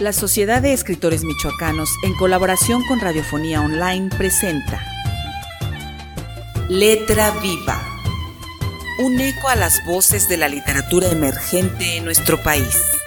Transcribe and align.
La 0.00 0.14
Sociedad 0.14 0.62
de 0.62 0.72
Escritores 0.72 1.24
Michoacanos, 1.24 1.90
en 2.02 2.14
colaboración 2.14 2.82
con 2.86 3.00
Radiofonía 3.00 3.60
Online, 3.60 4.08
presenta 4.08 4.82
Letra 6.70 7.30
Viva, 7.42 7.78
un 9.00 9.20
eco 9.20 9.48
a 9.48 9.56
las 9.56 9.84
voces 9.84 10.26
de 10.26 10.38
la 10.38 10.48
literatura 10.48 11.10
emergente 11.10 11.98
en 11.98 12.06
nuestro 12.06 12.42
país. 12.42 12.99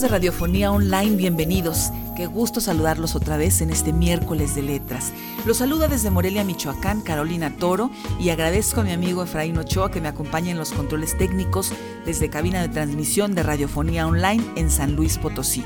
De 0.00 0.06
Radiofonía 0.06 0.70
Online, 0.70 1.16
bienvenidos. 1.16 1.90
Qué 2.16 2.26
gusto 2.26 2.60
saludarlos 2.60 3.16
otra 3.16 3.36
vez 3.36 3.60
en 3.62 3.70
este 3.70 3.92
miércoles 3.92 4.54
de 4.54 4.62
letras. 4.62 5.12
Los 5.44 5.56
saluda 5.56 5.88
desde 5.88 6.10
Morelia, 6.10 6.44
Michoacán, 6.44 7.00
Carolina 7.00 7.56
Toro, 7.56 7.90
y 8.20 8.28
agradezco 8.28 8.80
a 8.80 8.84
mi 8.84 8.92
amigo 8.92 9.24
Efraín 9.24 9.58
Ochoa 9.58 9.90
que 9.90 10.00
me 10.00 10.06
acompañe 10.06 10.52
en 10.52 10.58
los 10.58 10.70
controles 10.70 11.18
técnicos 11.18 11.72
desde 12.06 12.30
cabina 12.30 12.62
de 12.62 12.68
transmisión 12.68 13.34
de 13.34 13.42
Radiofonía 13.42 14.06
Online 14.06 14.44
en 14.54 14.70
San 14.70 14.94
Luis 14.94 15.18
Potosí. 15.18 15.64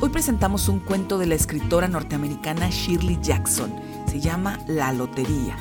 Hoy 0.00 0.08
presentamos 0.08 0.70
un 0.70 0.78
cuento 0.78 1.18
de 1.18 1.26
la 1.26 1.34
escritora 1.34 1.86
norteamericana 1.86 2.70
Shirley 2.70 3.18
Jackson. 3.22 3.70
Se 4.06 4.18
llama 4.18 4.60
La 4.66 4.94
Lotería. 4.94 5.58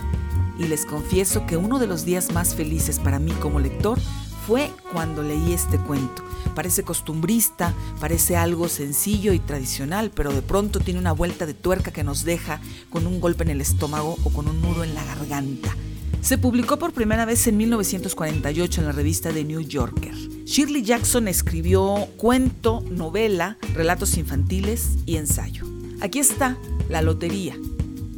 Y 0.57 0.67
les 0.67 0.85
confieso 0.85 1.45
que 1.45 1.57
uno 1.57 1.77
de 1.77 1.87
los 1.87 2.05
días 2.05 2.31
más 2.31 2.55
felices 2.55 2.99
para 2.99 3.19
mí 3.19 3.31
como 3.33 3.59
lector 3.59 3.99
fue 4.47 4.71
cuando 4.91 5.23
leí 5.23 5.53
este 5.53 5.77
cuento 5.79 6.23
Parece 6.55 6.83
costumbrista, 6.83 7.73
parece 7.99 8.35
algo 8.35 8.69
sencillo 8.69 9.33
y 9.33 9.39
tradicional, 9.39 10.11
pero 10.13 10.31
de 10.31 10.41
pronto 10.41 10.79
tiene 10.79 10.99
una 10.99 11.11
vuelta 11.11 11.45
de 11.45 11.53
tuerca 11.53 11.91
que 11.91 12.03
nos 12.03 12.23
deja 12.23 12.61
con 12.89 13.07
un 13.07 13.19
golpe 13.19 13.43
en 13.43 13.49
el 13.49 13.61
estómago 13.61 14.17
o 14.23 14.29
con 14.29 14.47
un 14.47 14.61
nudo 14.61 14.83
en 14.83 14.93
la 14.93 15.03
garganta. 15.03 15.75
Se 16.21 16.37
publicó 16.37 16.77
por 16.77 16.93
primera 16.93 17.25
vez 17.25 17.47
en 17.47 17.57
1948 17.57 18.81
en 18.81 18.87
la 18.87 18.93
revista 18.93 19.31
The 19.31 19.43
New 19.43 19.61
Yorker. 19.61 20.13
Shirley 20.45 20.83
Jackson 20.83 21.27
escribió 21.27 22.07
cuento, 22.17 22.83
novela, 22.89 23.57
relatos 23.73 24.17
infantiles 24.17 24.91
y 25.05 25.17
ensayo. 25.17 25.65
Aquí 26.01 26.19
está 26.19 26.57
La 26.87 27.01
Lotería. 27.01 27.57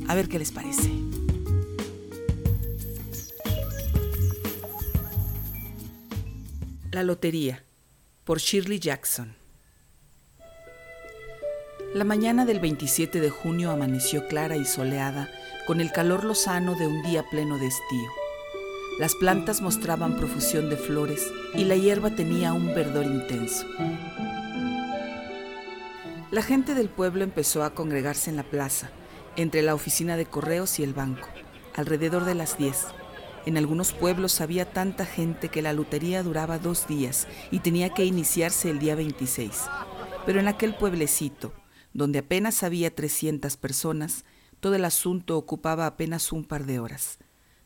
A 0.07 0.13
ver 0.13 0.27
qué 0.27 0.37
les 0.37 0.51
parece. 0.51 0.91
La 6.95 7.03
Lotería 7.03 7.61
por 8.23 8.39
Shirley 8.39 8.79
Jackson. 8.79 9.35
La 11.93 12.05
mañana 12.05 12.45
del 12.45 12.61
27 12.61 13.19
de 13.19 13.29
junio 13.29 13.71
amaneció 13.71 14.29
clara 14.29 14.55
y 14.55 14.63
soleada, 14.63 15.29
con 15.67 15.81
el 15.81 15.91
calor 15.91 16.23
lozano 16.23 16.73
de 16.75 16.88
un 16.88 17.03
día 17.03 17.25
pleno 17.29 17.57
de 17.57 17.67
estío. 17.67 18.09
Las 18.97 19.13
plantas 19.16 19.59
mostraban 19.59 20.16
profusión 20.16 20.69
de 20.69 20.77
flores 20.77 21.33
y 21.53 21.66
la 21.66 21.75
hierba 21.75 22.11
tenía 22.11 22.53
un 22.53 22.67
verdor 22.67 23.03
intenso. 23.03 23.67
La 26.31 26.43
gente 26.43 26.75
del 26.75 26.88
pueblo 26.88 27.25
empezó 27.25 27.66
a 27.66 27.75
congregarse 27.75 28.29
en 28.29 28.38
la 28.38 28.43
plaza, 28.43 28.89
entre 29.35 29.63
la 29.63 29.75
oficina 29.75 30.16
de 30.16 30.27
correos 30.27 30.79
y 30.79 30.83
el 30.83 30.93
banco, 30.93 31.27
alrededor 31.75 32.23
de 32.23 32.35
las 32.35 32.57
10 32.57 32.85
en 33.45 33.57
algunos 33.57 33.93
pueblos 33.93 34.41
había 34.41 34.71
tanta 34.71 35.05
gente 35.05 35.49
que 35.49 35.61
la 35.61 35.73
lutería 35.73 36.23
duraba 36.23 36.57
dos 36.57 36.88
días 36.88 37.27
y 37.51 37.59
tenía 37.59 37.89
que 37.89 38.05
iniciarse 38.05 38.69
el 38.69 38.79
día 38.79 38.95
26. 38.95 39.63
Pero 40.25 40.39
en 40.39 40.47
aquel 40.47 40.75
pueblecito, 40.75 41.53
donde 41.94 42.19
apenas 42.19 42.63
había 42.63 42.94
300 42.94 43.56
personas, 43.57 44.25
todo 44.59 44.75
el 44.75 44.85
asunto 44.85 45.38
ocupaba 45.38 45.85
apenas 45.85 46.31
un 46.31 46.44
par 46.44 46.66
de 46.66 46.79
horas. 46.79 47.19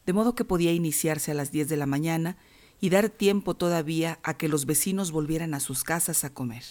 De 0.06 0.14
modo 0.14 0.36
que 0.36 0.46
podía 0.46 0.74
iniciarse 0.74 1.32
a 1.32 1.36
las 1.36 1.52
10 1.52 1.70
de 1.70 1.78
la 1.78 1.86
mañana 1.86 2.38
y 2.82 2.90
dar 2.90 3.10
tiempo 3.10 3.56
todavía 3.56 4.20
a 4.24 4.38
que 4.38 4.50
los 4.50 4.66
vecinos 4.66 5.12
volvieran 5.12 5.54
a 5.54 5.60
sus 5.60 5.84
casas 5.84 6.24
a 6.24 6.34
comer. 6.34 6.64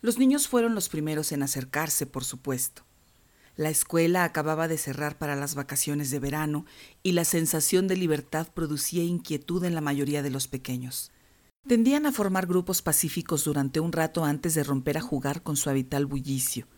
Los 0.00 0.18
niños 0.18 0.46
fueron 0.46 0.74
los 0.74 0.88
primeros 0.88 1.32
en 1.32 1.42
acercarse, 1.42 2.06
por 2.06 2.24
supuesto. 2.24 2.87
La 3.58 3.70
escuela 3.70 4.22
acababa 4.22 4.68
de 4.68 4.78
cerrar 4.78 5.18
para 5.18 5.34
las 5.34 5.56
vacaciones 5.56 6.12
de 6.12 6.20
verano 6.20 6.64
y 7.02 7.10
la 7.10 7.24
sensación 7.24 7.88
de 7.88 7.96
libertad 7.96 8.46
producía 8.54 9.02
inquietud 9.02 9.64
en 9.64 9.74
la 9.74 9.80
mayoría 9.80 10.22
de 10.22 10.30
los 10.30 10.46
pequeños. 10.46 11.10
Tendían 11.66 12.06
a 12.06 12.12
formar 12.12 12.46
grupos 12.46 12.82
pacíficos 12.82 13.42
durante 13.42 13.80
un 13.80 13.90
rato 13.90 14.24
antes 14.24 14.54
de 14.54 14.62
romper 14.62 14.96
a 14.96 15.00
jugar 15.00 15.42
con 15.42 15.56
su 15.56 15.68
habitual 15.70 16.06
bullicio, 16.06 16.68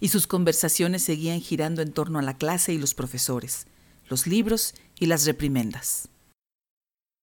y 0.00 0.08
sus 0.08 0.26
conversaciones 0.26 1.02
seguían 1.02 1.42
girando 1.42 1.82
en 1.82 1.92
torno 1.92 2.18
a 2.18 2.22
la 2.22 2.38
clase 2.38 2.72
y 2.72 2.78
los 2.78 2.94
profesores, 2.94 3.66
los 4.08 4.26
libros 4.26 4.72
y 4.98 5.06
las 5.06 5.26
reprimendas. 5.26 6.08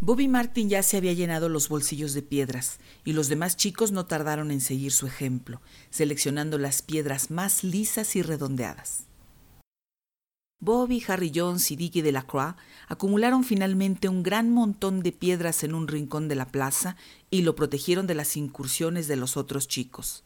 Bobby 0.07 0.29
Martin 0.29 0.69
ya 0.69 0.83
se 0.83 0.95
había 0.95 1.11
llenado 1.11 1.49
los 1.49 1.67
bolsillos 1.67 2.13
de 2.13 2.21
piedras, 2.21 2.79
y 3.03 3.11
los 3.11 3.27
demás 3.27 3.57
chicos 3.57 3.91
no 3.91 4.05
tardaron 4.05 4.51
en 4.51 4.61
seguir 4.61 4.93
su 4.93 5.05
ejemplo, 5.05 5.59
seleccionando 5.89 6.57
las 6.57 6.81
piedras 6.81 7.29
más 7.29 7.65
lisas 7.65 8.15
y 8.15 8.21
redondeadas. 8.21 9.03
Bobby, 10.61 11.03
Harry 11.09 11.29
Jones 11.35 11.71
y 11.71 11.75
Dicky 11.75 12.01
Delacroix 12.01 12.55
acumularon 12.87 13.43
finalmente 13.43 14.07
un 14.07 14.23
gran 14.23 14.49
montón 14.49 15.03
de 15.03 15.11
piedras 15.11 15.65
en 15.65 15.75
un 15.75 15.89
rincón 15.89 16.29
de 16.29 16.35
la 16.35 16.53
plaza 16.53 16.95
y 17.29 17.41
lo 17.41 17.57
protegieron 17.57 18.07
de 18.07 18.15
las 18.15 18.37
incursiones 18.37 19.09
de 19.09 19.17
los 19.17 19.35
otros 19.35 19.67
chicos. 19.67 20.23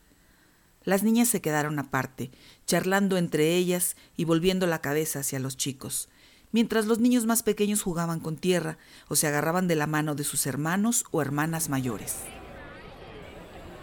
Las 0.84 1.02
niñas 1.02 1.28
se 1.28 1.42
quedaron 1.42 1.80
aparte, 1.80 2.30
charlando 2.68 3.18
entre 3.18 3.56
ellas 3.56 3.96
y 4.16 4.26
volviendo 4.26 4.68
la 4.68 4.80
cabeza 4.80 5.22
hacia 5.22 5.40
los 5.40 5.58
chicos, 5.58 6.08
mientras 6.52 6.86
los 6.86 7.00
niños 7.00 7.26
más 7.26 7.44
pequeños 7.44 7.82
jugaban 7.82 8.20
con 8.20 8.38
tierra 8.38 8.78
o 9.08 9.16
se 9.16 9.28
agarraban 9.28 9.68
de 9.68 9.76
la 9.76 9.88
mano 9.88 10.16
de 10.16 10.24
sus 10.24 10.46
hermanos 10.46 11.06
o 11.12 11.22
hermanas 11.22 11.70
mayores. 11.70 12.18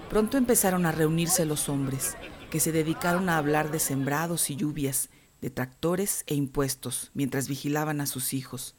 Pronto 0.09 0.37
empezaron 0.37 0.87
a 0.87 0.93
reunirse 0.93 1.45
los 1.45 1.69
hombres, 1.69 2.17
que 2.51 2.61
se 2.61 2.73
dedicaron 2.73 3.29
a 3.29 3.37
hablar 3.37 3.71
de 3.71 3.79
sembrados 3.79 4.49
y 4.49 4.56
lluvias, 4.56 5.11
de 5.41 5.51
tractores 5.51 6.25
e 6.27 6.34
impuestos 6.34 7.11
mientras 7.15 7.47
vigilaban 7.47 8.01
a 8.01 8.06
sus 8.06 8.33
hijos. 8.33 8.75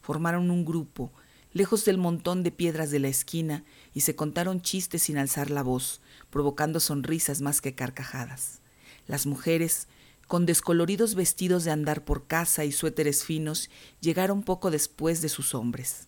Formaron 0.00 0.50
un 0.50 0.64
grupo, 0.64 1.12
lejos 1.52 1.84
del 1.84 1.98
montón 1.98 2.42
de 2.42 2.50
piedras 2.52 2.90
de 2.90 3.00
la 3.00 3.08
esquina, 3.08 3.64
y 3.92 4.02
se 4.02 4.14
contaron 4.14 4.62
chistes 4.62 5.02
sin 5.02 5.18
alzar 5.18 5.50
la 5.50 5.62
voz, 5.62 6.00
provocando 6.30 6.80
sonrisas 6.80 7.40
más 7.40 7.60
que 7.60 7.74
carcajadas. 7.74 8.60
Las 9.06 9.26
mujeres, 9.26 9.88
con 10.28 10.46
descoloridos 10.46 11.14
vestidos 11.14 11.64
de 11.64 11.72
andar 11.72 12.04
por 12.04 12.26
casa 12.26 12.64
y 12.64 12.70
suéteres 12.70 13.24
finos, 13.24 13.70
llegaron 14.00 14.42
poco 14.42 14.70
después 14.70 15.22
de 15.22 15.30
sus 15.30 15.54
hombres. 15.54 16.06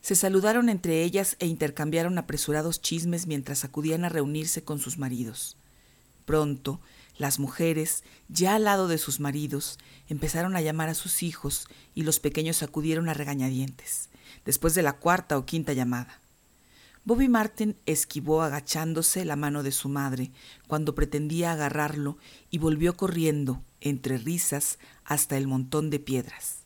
Se 0.00 0.14
saludaron 0.14 0.68
entre 0.68 1.02
ellas 1.02 1.36
e 1.40 1.46
intercambiaron 1.46 2.16
apresurados 2.16 2.80
chismes 2.80 3.26
mientras 3.26 3.64
acudían 3.64 4.04
a 4.04 4.08
reunirse 4.08 4.62
con 4.62 4.78
sus 4.78 4.96
maridos. 4.96 5.56
Pronto, 6.24 6.80
las 7.18 7.40
mujeres, 7.40 8.04
ya 8.28 8.54
al 8.54 8.64
lado 8.64 8.86
de 8.86 8.98
sus 8.98 9.18
maridos, 9.18 9.78
empezaron 10.08 10.54
a 10.54 10.60
llamar 10.60 10.88
a 10.88 10.94
sus 10.94 11.24
hijos 11.24 11.66
y 11.94 12.02
los 12.02 12.20
pequeños 12.20 12.62
acudieron 12.62 13.08
a 13.08 13.14
regañadientes, 13.14 14.08
después 14.44 14.76
de 14.76 14.82
la 14.82 14.92
cuarta 14.92 15.36
o 15.36 15.46
quinta 15.46 15.72
llamada. 15.72 16.20
Bobby 17.06 17.28
Martin 17.28 17.76
esquivó 17.86 18.42
agachándose 18.42 19.24
la 19.24 19.36
mano 19.36 19.62
de 19.62 19.70
su 19.70 19.88
madre 19.88 20.32
cuando 20.66 20.96
pretendía 20.96 21.52
agarrarlo 21.52 22.18
y 22.50 22.58
volvió 22.58 22.96
corriendo, 22.96 23.62
entre 23.80 24.18
risas, 24.18 24.80
hasta 25.04 25.36
el 25.36 25.46
montón 25.46 25.88
de 25.88 26.00
piedras. 26.00 26.64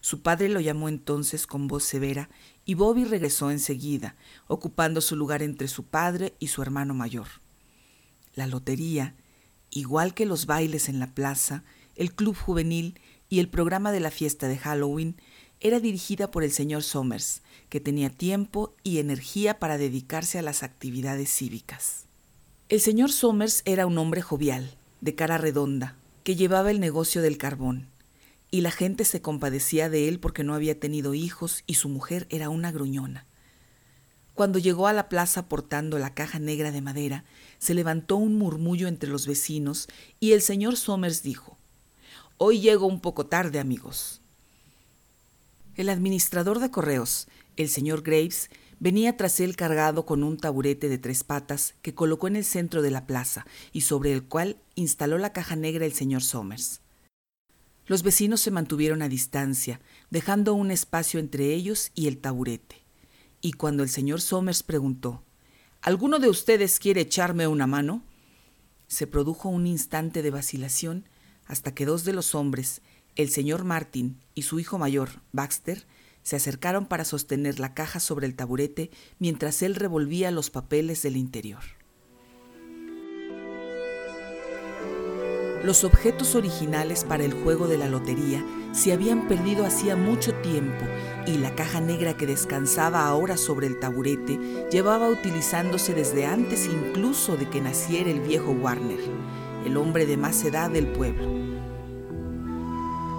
Su 0.00 0.22
padre 0.22 0.48
lo 0.48 0.58
llamó 0.58 0.88
entonces 0.88 1.46
con 1.46 1.68
voz 1.68 1.84
severa 1.84 2.30
y 2.64 2.74
Bobby 2.74 3.04
regresó 3.04 3.52
enseguida, 3.52 4.16
ocupando 4.48 5.00
su 5.00 5.14
lugar 5.14 5.40
entre 5.40 5.68
su 5.68 5.84
padre 5.84 6.34
y 6.40 6.48
su 6.48 6.62
hermano 6.62 6.92
mayor. 6.92 7.28
La 8.34 8.48
lotería, 8.48 9.14
igual 9.70 10.14
que 10.14 10.26
los 10.26 10.46
bailes 10.46 10.88
en 10.88 10.98
la 10.98 11.14
plaza, 11.14 11.62
el 11.94 12.12
club 12.12 12.36
juvenil 12.36 12.98
y 13.28 13.38
el 13.38 13.48
programa 13.48 13.92
de 13.92 14.00
la 14.00 14.10
fiesta 14.10 14.48
de 14.48 14.58
Halloween, 14.58 15.14
era 15.60 15.78
dirigida 15.78 16.30
por 16.30 16.42
el 16.42 16.52
señor 16.52 16.82
Somers, 16.82 17.42
que 17.68 17.80
tenía 17.80 18.10
tiempo 18.10 18.74
y 18.82 18.98
energía 18.98 19.58
para 19.58 19.78
dedicarse 19.78 20.38
a 20.38 20.42
las 20.42 20.62
actividades 20.62 21.30
cívicas. 21.30 22.06
El 22.68 22.80
señor 22.80 23.12
Somers 23.12 23.62
era 23.66 23.86
un 23.86 23.98
hombre 23.98 24.22
jovial, 24.22 24.76
de 25.00 25.14
cara 25.14 25.38
redonda, 25.38 25.96
que 26.24 26.36
llevaba 26.36 26.70
el 26.70 26.80
negocio 26.80 27.20
del 27.20 27.36
carbón, 27.36 27.88
y 28.50 28.62
la 28.62 28.70
gente 28.70 29.04
se 29.04 29.22
compadecía 29.22 29.90
de 29.90 30.08
él 30.08 30.18
porque 30.18 30.44
no 30.44 30.54
había 30.54 30.80
tenido 30.80 31.14
hijos 31.14 31.62
y 31.66 31.74
su 31.74 31.88
mujer 31.88 32.26
era 32.30 32.48
una 32.48 32.72
gruñona. 32.72 33.26
Cuando 34.34 34.58
llegó 34.58 34.86
a 34.86 34.92
la 34.92 35.08
plaza 35.08 35.48
portando 35.48 35.98
la 35.98 36.14
caja 36.14 36.38
negra 36.38 36.70
de 36.70 36.80
madera, 36.80 37.24
se 37.58 37.74
levantó 37.74 38.16
un 38.16 38.38
murmullo 38.38 38.88
entre 38.88 39.10
los 39.10 39.26
vecinos 39.26 39.88
y 40.18 40.32
el 40.32 40.40
señor 40.40 40.76
Somers 40.76 41.22
dijo, 41.22 41.58
Hoy 42.38 42.60
llego 42.60 42.86
un 42.86 43.00
poco 43.00 43.26
tarde, 43.26 43.58
amigos. 43.58 44.19
El 45.80 45.88
administrador 45.88 46.58
de 46.58 46.70
correos, 46.70 47.26
el 47.56 47.70
señor 47.70 48.02
Graves, 48.02 48.50
venía 48.80 49.16
tras 49.16 49.40
él 49.40 49.56
cargado 49.56 50.04
con 50.04 50.22
un 50.22 50.36
taburete 50.36 50.90
de 50.90 50.98
tres 50.98 51.24
patas 51.24 51.74
que 51.80 51.94
colocó 51.94 52.28
en 52.28 52.36
el 52.36 52.44
centro 52.44 52.82
de 52.82 52.90
la 52.90 53.06
plaza 53.06 53.46
y 53.72 53.80
sobre 53.80 54.12
el 54.12 54.24
cual 54.24 54.58
instaló 54.74 55.16
la 55.16 55.32
caja 55.32 55.56
negra 55.56 55.86
el 55.86 55.94
señor 55.94 56.22
Somers. 56.22 56.82
Los 57.86 58.02
vecinos 58.02 58.42
se 58.42 58.50
mantuvieron 58.50 59.00
a 59.00 59.08
distancia, 59.08 59.80
dejando 60.10 60.52
un 60.52 60.70
espacio 60.70 61.18
entre 61.18 61.54
ellos 61.54 61.92
y 61.94 62.08
el 62.08 62.18
taburete. 62.18 62.76
Y 63.40 63.52
cuando 63.52 63.82
el 63.82 63.88
señor 63.88 64.20
Somers 64.20 64.62
preguntó, 64.62 65.22
¿Alguno 65.80 66.18
de 66.18 66.28
ustedes 66.28 66.78
quiere 66.78 67.00
echarme 67.00 67.46
una 67.46 67.66
mano? 67.66 68.02
Se 68.86 69.06
produjo 69.06 69.48
un 69.48 69.66
instante 69.66 70.20
de 70.20 70.30
vacilación 70.30 71.06
hasta 71.46 71.74
que 71.74 71.86
dos 71.86 72.04
de 72.04 72.12
los 72.12 72.34
hombres, 72.34 72.82
el 73.16 73.30
señor 73.30 73.64
Martin 73.64 74.18
y 74.34 74.42
su 74.42 74.60
hijo 74.60 74.78
mayor, 74.78 75.10
Baxter, 75.32 75.86
se 76.22 76.36
acercaron 76.36 76.86
para 76.86 77.04
sostener 77.04 77.58
la 77.58 77.74
caja 77.74 78.00
sobre 78.00 78.26
el 78.26 78.36
taburete 78.36 78.90
mientras 79.18 79.62
él 79.62 79.74
revolvía 79.74 80.30
los 80.30 80.50
papeles 80.50 81.02
del 81.02 81.16
interior. 81.16 81.62
Los 85.62 85.84
objetos 85.84 86.36
originales 86.36 87.04
para 87.04 87.22
el 87.22 87.34
juego 87.34 87.68
de 87.68 87.76
la 87.76 87.86
lotería 87.86 88.42
se 88.72 88.94
habían 88.94 89.28
perdido 89.28 89.66
hacía 89.66 89.94
mucho 89.94 90.32
tiempo 90.36 90.86
y 91.26 91.36
la 91.36 91.54
caja 91.54 91.82
negra 91.82 92.16
que 92.16 92.26
descansaba 92.26 93.06
ahora 93.06 93.36
sobre 93.36 93.66
el 93.66 93.78
taburete 93.78 94.38
llevaba 94.70 95.10
utilizándose 95.10 95.92
desde 95.92 96.24
antes 96.24 96.66
incluso 96.66 97.36
de 97.36 97.50
que 97.50 97.60
naciera 97.60 98.10
el 98.10 98.20
viejo 98.20 98.52
Warner, 98.52 99.00
el 99.66 99.76
hombre 99.76 100.06
de 100.06 100.16
más 100.16 100.42
edad 100.44 100.70
del 100.70 100.86
pueblo. 100.86 101.39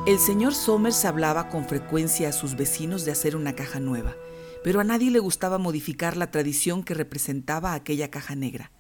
El 0.08 0.18
señor 0.18 0.56
Somers 0.56 1.06
hablaba 1.06 1.48
con 1.48 1.68
frecuencia 1.68 2.30
a 2.30 2.32
sus 2.32 2.56
vecinos 2.56 3.06
de 3.06 3.12
hacer 3.12 3.36
una 3.36 3.54
caja 3.54 3.80
nueva, 3.80 4.16
pero 4.64 4.80
a 4.80 4.84
nadie 4.84 5.12
le 5.12 5.20
gustaba 5.20 5.60
modificar 5.60 6.18
la 6.18 6.32
tradición 6.32 6.82
que 6.82 6.96
representaba 6.96 7.76
aquella 7.76 8.10
caja 8.10 8.34
negra. 8.34 8.72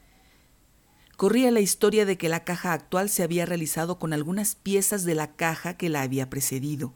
Corría 1.17 1.51
la 1.51 1.59
historia 1.59 2.07
de 2.07 2.17
que 2.17 2.27
la 2.27 2.43
caja 2.43 2.73
actual 2.73 3.07
se 3.07 3.21
había 3.21 3.45
realizado 3.45 3.99
con 3.99 4.13
algunas 4.13 4.55
piezas 4.55 5.05
de 5.05 5.13
la 5.13 5.35
caja 5.35 5.77
que 5.77 5.89
la 5.89 6.01
había 6.01 6.27
precedido, 6.27 6.95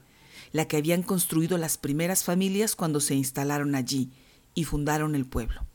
la 0.52 0.68
que 0.68 0.78
habían 0.78 1.04
construido 1.04 1.60
las 1.60 1.78
primeras 1.78 2.24
familias 2.24 2.76
cuando 2.76 3.02
se 3.02 3.14
instalaron 3.14 3.76
allí 3.76 4.12
y 4.56 4.64
fundaron 4.64 5.14
el 5.14 5.28
pueblo. 5.28 5.68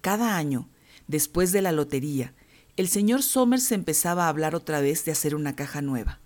Cada 0.00 0.38
año, 0.38 0.70
después 1.06 1.52
de 1.52 1.60
la 1.60 1.72
lotería, 1.72 2.32
el 2.78 2.88
señor 2.88 3.22
Somers 3.22 3.72
empezaba 3.72 4.24
a 4.24 4.28
hablar 4.30 4.54
otra 4.54 4.80
vez 4.80 5.04
de 5.04 5.12
hacer 5.12 5.34
una 5.34 5.54
caja 5.54 5.82
nueva 5.82 6.21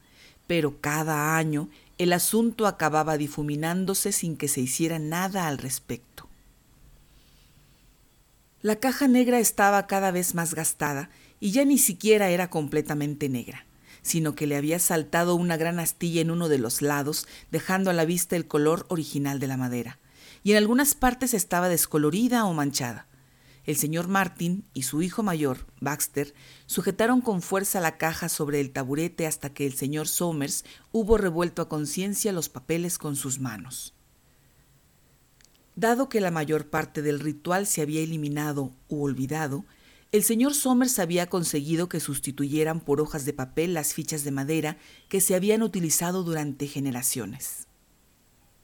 pero 0.46 0.80
cada 0.80 1.36
año 1.36 1.68
el 1.98 2.12
asunto 2.12 2.66
acababa 2.66 3.16
difuminándose 3.16 4.12
sin 4.12 4.36
que 4.36 4.48
se 4.48 4.60
hiciera 4.60 4.98
nada 4.98 5.46
al 5.48 5.58
respecto. 5.58 6.28
La 8.62 8.76
caja 8.76 9.08
negra 9.08 9.38
estaba 9.38 9.86
cada 9.86 10.10
vez 10.10 10.34
más 10.34 10.54
gastada 10.54 11.10
y 11.40 11.52
ya 11.52 11.64
ni 11.64 11.78
siquiera 11.78 12.30
era 12.30 12.50
completamente 12.50 13.28
negra, 13.28 13.64
sino 14.02 14.34
que 14.34 14.46
le 14.46 14.56
había 14.56 14.78
saltado 14.78 15.34
una 15.34 15.56
gran 15.56 15.78
astilla 15.78 16.20
en 16.20 16.30
uno 16.30 16.48
de 16.48 16.58
los 16.58 16.82
lados, 16.82 17.26
dejando 17.50 17.90
a 17.90 17.94
la 17.94 18.04
vista 18.04 18.36
el 18.36 18.46
color 18.46 18.86
original 18.88 19.38
de 19.38 19.46
la 19.46 19.56
madera, 19.56 19.98
y 20.42 20.52
en 20.52 20.58
algunas 20.58 20.94
partes 20.94 21.34
estaba 21.34 21.68
descolorida 21.68 22.44
o 22.44 22.54
manchada. 22.54 23.06
El 23.66 23.76
señor 23.76 24.06
Martin 24.06 24.64
y 24.74 24.82
su 24.82 25.02
hijo 25.02 25.24
mayor, 25.24 25.66
Baxter, 25.80 26.34
sujetaron 26.66 27.20
con 27.20 27.42
fuerza 27.42 27.80
la 27.80 27.98
caja 27.98 28.28
sobre 28.28 28.60
el 28.60 28.70
taburete 28.70 29.26
hasta 29.26 29.52
que 29.52 29.66
el 29.66 29.74
señor 29.74 30.06
Somers 30.06 30.64
hubo 30.92 31.18
revuelto 31.18 31.62
a 31.62 31.68
conciencia 31.68 32.32
los 32.32 32.48
papeles 32.48 32.96
con 32.96 33.16
sus 33.16 33.40
manos. 33.40 33.92
Dado 35.74 36.08
que 36.08 36.20
la 36.20 36.30
mayor 36.30 36.70
parte 36.70 37.02
del 37.02 37.20
ritual 37.20 37.66
se 37.66 37.82
había 37.82 38.00
eliminado 38.00 38.72
u 38.88 39.02
olvidado, 39.02 39.64
el 40.12 40.22
señor 40.22 40.54
Somers 40.54 41.00
había 41.00 41.28
conseguido 41.28 41.88
que 41.88 41.98
sustituyeran 41.98 42.80
por 42.80 43.00
hojas 43.00 43.24
de 43.24 43.32
papel 43.32 43.74
las 43.74 43.92
fichas 43.92 44.22
de 44.22 44.30
madera 44.30 44.78
que 45.08 45.20
se 45.20 45.34
habían 45.34 45.62
utilizado 45.62 46.22
durante 46.22 46.68
generaciones. 46.68 47.66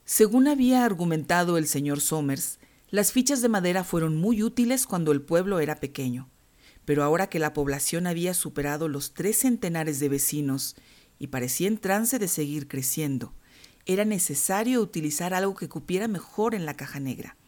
Según 0.05 0.47
había 0.47 0.85
argumentado 0.85 1.59
el 1.59 1.67
señor 1.67 2.01
Somers, 2.01 2.59
las 2.93 3.11
fichas 3.11 3.41
de 3.41 3.49
madera 3.49 3.85
fueron 3.85 4.19
muy 4.19 4.43
útiles 4.43 4.87
cuando 4.87 5.13
el 5.13 5.23
pueblo 5.23 5.61
era 5.61 5.77
pequeño, 5.77 6.29
pero 6.85 7.03
ahora 7.03 7.27
que 7.27 7.39
la 7.39 7.55
población 7.55 8.07
había 8.07 8.35
superado 8.35 8.87
los 8.87 9.15
tres 9.15 9.39
centenares 9.39 9.99
de 9.99 10.11
vecinos 10.11 10.77
y 11.19 11.29
parecía 11.29 11.69
en 11.69 11.79
trance 11.79 12.19
de 12.19 12.29
seguir 12.29 12.69
creciendo, 12.69 13.33
era 13.87 14.05
necesario 14.05 14.83
utilizar 14.83 15.33
algo 15.33 15.55
que 15.55 15.71
cupiera 15.71 16.07
mejor 16.07 16.55
en 16.55 16.67
la 16.67 16.75
caja 16.75 17.01
negra. 17.01 17.39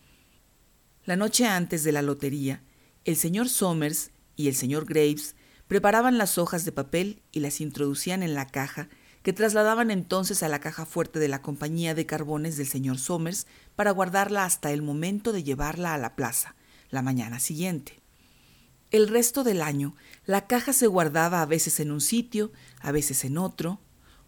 La 1.05 1.15
noche 1.15 1.47
antes 1.47 1.85
de 1.85 1.93
la 1.93 2.01
lotería, 2.01 2.63
el 3.05 3.17
señor 3.17 3.51
Somers 3.51 4.13
y 4.37 4.49
el 4.49 4.55
señor 4.55 4.87
Graves 4.87 5.37
preparaban 5.69 6.17
las 6.17 6.39
hojas 6.39 6.65
de 6.65 6.73
papel 6.73 7.21
y 7.33 7.41
las 7.41 7.61
introducían 7.61 8.23
en 8.23 8.33
la 8.33 8.47
caja 8.47 8.89
que 9.25 9.33
trasladaban 9.33 9.91
entonces 9.91 10.43
a 10.43 10.49
la 10.49 10.61
caja 10.61 10.85
fuerte 10.85 11.19
de 11.19 11.29
la 11.29 11.41
compañía 11.41 11.95
de 11.95 12.05
carbones 12.05 12.59
del 12.59 12.67
señor 12.67 12.99
Somers 12.99 13.47
para 13.77 13.91
guardarla 13.91 14.45
hasta 14.45 14.73
el 14.73 14.83
momento 14.83 15.33
de 15.33 15.43
llevarla 15.43 15.95
a 15.95 15.99
la 15.99 16.17
plaza, 16.17 16.55
la 16.91 17.03
mañana 17.03 17.41
siguiente. 17.41 18.01
El 18.91 19.09
resto 19.09 19.43
del 19.43 19.61
año, 19.61 19.97
la 20.25 20.47
caja 20.47 20.73
se 20.73 20.87
guardaba 20.87 21.43
a 21.43 21.47
veces 21.47 21.81
en 21.81 21.91
un 21.91 22.01
sitio, 22.01 22.53
a 22.81 22.93
veces 22.93 23.25
en 23.25 23.39
otro. 23.39 23.81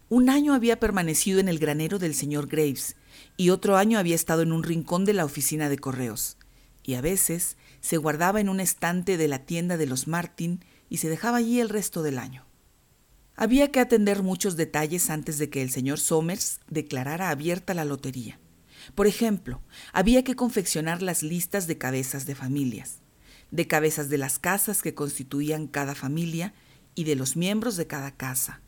Un 0.09 0.29
año 0.29 0.53
había 0.53 0.79
permanecido 0.79 1.39
en 1.39 1.47
el 1.47 1.59
granero 1.59 1.99
del 1.99 2.13
señor 2.13 2.47
Graves 2.47 2.97
y 3.37 3.49
otro 3.49 3.77
año 3.77 3.97
había 3.97 4.15
estado 4.15 4.41
en 4.41 4.51
un 4.51 4.63
rincón 4.63 5.05
de 5.05 5.13
la 5.13 5.25
oficina 5.25 5.69
de 5.69 5.77
correos. 5.77 6.37
Y 6.83 6.95
a 6.95 7.01
veces 7.01 7.55
se 7.79 7.97
guardaba 7.97 8.41
en 8.41 8.49
un 8.49 8.59
estante 8.59 9.17
de 9.17 9.27
la 9.27 9.45
tienda 9.45 9.77
de 9.77 9.85
los 9.85 10.07
Martin 10.07 10.65
y 10.89 10.97
se 10.97 11.09
dejaba 11.09 11.37
allí 11.37 11.59
el 11.59 11.69
resto 11.69 12.03
del 12.03 12.17
año. 12.17 12.45
Había 13.35 13.71
que 13.71 13.79
atender 13.79 14.23
muchos 14.23 14.57
detalles 14.57 15.09
antes 15.09 15.37
de 15.37 15.49
que 15.49 15.61
el 15.61 15.69
señor 15.69 15.99
Somers 15.99 16.59
declarara 16.69 17.29
abierta 17.29 17.73
la 17.73 17.85
lotería. 17.85 18.39
Por 18.95 19.07
ejemplo, 19.07 19.61
había 19.93 20.23
que 20.23 20.35
confeccionar 20.35 21.01
las 21.01 21.23
listas 21.23 21.67
de 21.67 21.77
cabezas 21.77 22.25
de 22.25 22.35
familias, 22.35 23.01
de 23.51 23.67
cabezas 23.67 24.09
de 24.09 24.17
las 24.17 24.39
casas 24.39 24.81
que 24.81 24.93
constituían 24.93 25.67
cada 25.67 25.95
familia 25.95 26.53
y 26.95 27.03
de 27.03 27.15
los 27.15 27.35
miembros 27.35 27.77
de 27.77 27.87
cada 27.87 28.11
casa. 28.11 28.61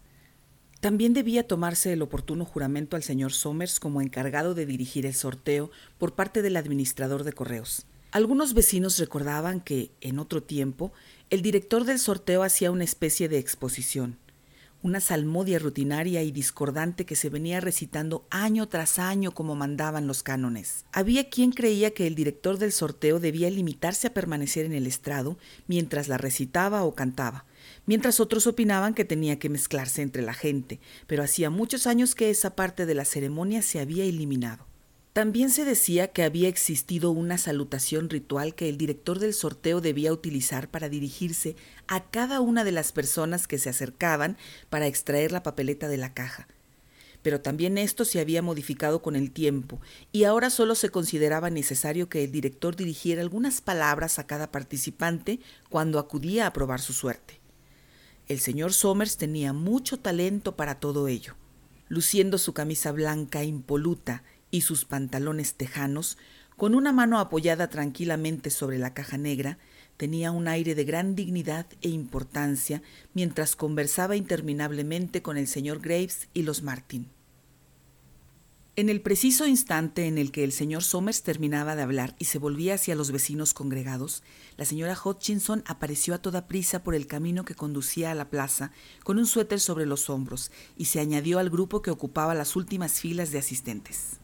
También 0.80 1.14
debía 1.14 1.48
tomarse 1.48 1.92
el 1.92 2.02
oportuno 2.02 2.46
juramento 2.46 2.96
al 2.96 3.04
señor 3.04 3.34
Somers 3.34 3.80
como 3.80 4.02
encargado 4.02 4.54
de 4.54 4.66
dirigir 4.66 5.06
el 5.06 5.14
sorteo 5.14 5.72
por 5.98 6.16
parte 6.16 6.42
del 6.42 6.56
administrador 6.56 7.24
de 7.24 7.34
correos. 7.34 7.86
Algunos 8.12 8.54
vecinos 8.54 8.98
recordaban 8.98 9.60
que, 9.60 9.92
en 10.02 10.20
otro 10.20 10.42
tiempo, 10.42 10.94
el 11.30 11.42
director 11.42 11.84
del 11.84 12.00
sorteo 12.00 12.44
hacía 12.44 12.72
una 12.72 12.86
especie 12.86 13.28
de 13.28 13.38
exposición 13.40 14.18
una 14.82 15.02
salmodia 15.02 15.60
rutinaria 15.60 16.24
y 16.24 16.32
discordante 16.32 17.06
que 17.06 17.16
se 17.16 17.30
venía 17.30 17.60
recitando 17.60 18.26
año 18.30 18.70
tras 18.70 18.98
año 18.98 19.34
como 19.34 19.56
mandaban 19.56 20.08
los 20.08 20.24
cánones. 20.24 20.86
Había 20.94 21.30
quien 21.30 21.52
creía 21.52 21.94
que 21.94 22.08
el 22.08 22.16
director 22.16 22.58
del 22.58 22.72
sorteo 22.72 23.20
debía 23.20 23.50
limitarse 23.50 24.08
a 24.08 24.14
permanecer 24.14 24.66
en 24.66 24.74
el 24.74 24.88
estrado 24.88 25.38
mientras 25.68 26.08
la 26.08 26.18
recitaba 26.18 26.84
o 26.84 26.96
cantaba, 26.96 27.46
mientras 27.86 28.22
otros 28.22 28.48
opinaban 28.48 28.94
que 28.94 29.04
tenía 29.04 29.38
que 29.38 29.50
mezclarse 29.50 30.02
entre 30.02 30.22
la 30.22 30.34
gente, 30.34 30.80
pero 31.08 31.24
hacía 31.24 31.50
muchos 31.50 31.86
años 31.86 32.16
que 32.16 32.30
esa 32.30 32.56
parte 32.56 32.86
de 32.86 32.96
la 32.96 33.04
ceremonia 33.04 33.62
se 33.62 33.80
había 33.80 34.06
eliminado. 34.06 34.69
También 35.20 35.50
se 35.50 35.66
decía 35.66 36.14
que 36.14 36.24
había 36.24 36.48
existido 36.48 37.12
una 37.12 37.38
salutación 37.38 38.10
ritual 38.10 38.56
que 38.56 38.70
el 38.70 38.78
director 38.78 39.20
del 39.20 39.34
sorteo 39.34 39.82
debía 39.82 40.14
utilizar 40.14 40.72
para 40.72 40.88
dirigirse 40.88 41.58
a 41.90 42.06
cada 42.06 42.40
una 42.40 42.64
de 42.64 42.72
las 42.72 42.94
personas 42.94 43.46
que 43.46 43.58
se 43.58 43.68
acercaban 43.68 44.38
para 44.70 44.88
extraer 44.88 45.34
la 45.34 45.44
papeleta 45.44 45.90
de 45.90 45.98
la 45.98 46.14
caja. 46.14 46.48
Pero 47.22 47.42
también 47.42 47.78
esto 47.78 48.06
se 48.06 48.22
había 48.22 48.42
modificado 48.42 49.02
con 49.02 49.18
el 49.18 49.32
tiempo 49.32 49.82
y 50.14 50.24
ahora 50.24 50.50
solo 50.50 50.74
se 50.74 50.88
consideraba 50.88 51.50
necesario 51.50 52.08
que 52.08 52.24
el 52.24 52.32
director 52.32 52.78
dirigiera 52.78 53.22
algunas 53.22 53.60
palabras 53.60 54.20
a 54.20 54.26
cada 54.26 54.54
participante 54.54 55.42
cuando 55.68 56.00
acudía 56.00 56.48
a 56.48 56.54
probar 56.54 56.80
su 56.80 56.94
suerte. 56.94 57.42
El 58.30 58.40
señor 58.40 58.72
Somers 58.72 59.18
tenía 59.18 59.52
mucho 59.52 60.00
talento 60.00 60.56
para 60.56 60.80
todo 60.80 61.10
ello. 61.10 61.36
Luciendo 61.90 62.38
su 62.38 62.54
camisa 62.54 62.94
blanca 62.94 63.44
impoluta 63.44 64.24
y 64.52 64.62
sus 64.62 64.86
pantalones 64.86 65.56
tejanos, 65.56 66.18
con 66.58 66.76
una 66.76 66.92
mano 66.92 67.20
apoyada 67.20 67.70
tranquilamente 67.70 68.50
sobre 68.50 68.78
la 68.78 68.94
caja 68.94 69.18
negra, 69.18 69.58
tenía 69.98 70.32
un 70.32 70.48
aire 70.48 70.76
de 70.76 70.86
gran 70.86 71.16
dignidad 71.16 71.66
e 71.82 71.90
importancia 71.90 72.82
mientras 73.14 73.56
conversaba 73.56 74.16
interminablemente 74.16 75.22
con 75.22 75.38
el 75.38 75.48
señor 75.48 75.80
Graves 75.80 76.30
y 76.34 76.44
los 76.44 76.64
Martin. 76.64 77.10
En 78.80 78.88
el 78.88 79.02
preciso 79.02 79.46
instante 79.46 80.08
en 80.08 80.18
el 80.18 80.32
que 80.32 80.46
el 80.46 80.54
señor 80.54 80.84
Somers 80.84 81.22
terminaba 81.22 81.76
de 81.76 81.82
hablar 81.82 82.16
y 82.18 82.26
se 82.26 82.40
volvía 82.40 82.76
hacia 82.76 82.96
los 82.96 83.12
vecinos 83.12 83.54
congregados, 83.54 84.24
la 84.56 84.64
señora 84.64 84.98
Hutchinson 85.04 85.64
apareció 85.68 86.14
a 86.14 86.22
toda 86.22 86.48
prisa 86.48 86.82
por 86.82 86.96
el 86.96 87.06
camino 87.06 87.44
que 87.44 87.56
conducía 87.56 88.10
a 88.10 88.16
la 88.16 88.30
plaza, 88.30 88.72
con 89.04 89.20
un 89.20 89.26
suéter 89.26 89.60
sobre 89.60 89.86
los 89.86 90.10
hombros, 90.10 90.50
y 90.78 90.86
se 90.86 91.02
añadió 91.02 91.40
al 91.40 91.50
grupo 91.50 91.82
que 91.82 91.92
ocupaba 91.92 92.34
las 92.36 92.56
últimas 92.56 93.02
filas 93.02 93.32
de 93.32 93.40
asistentes. 93.40 94.20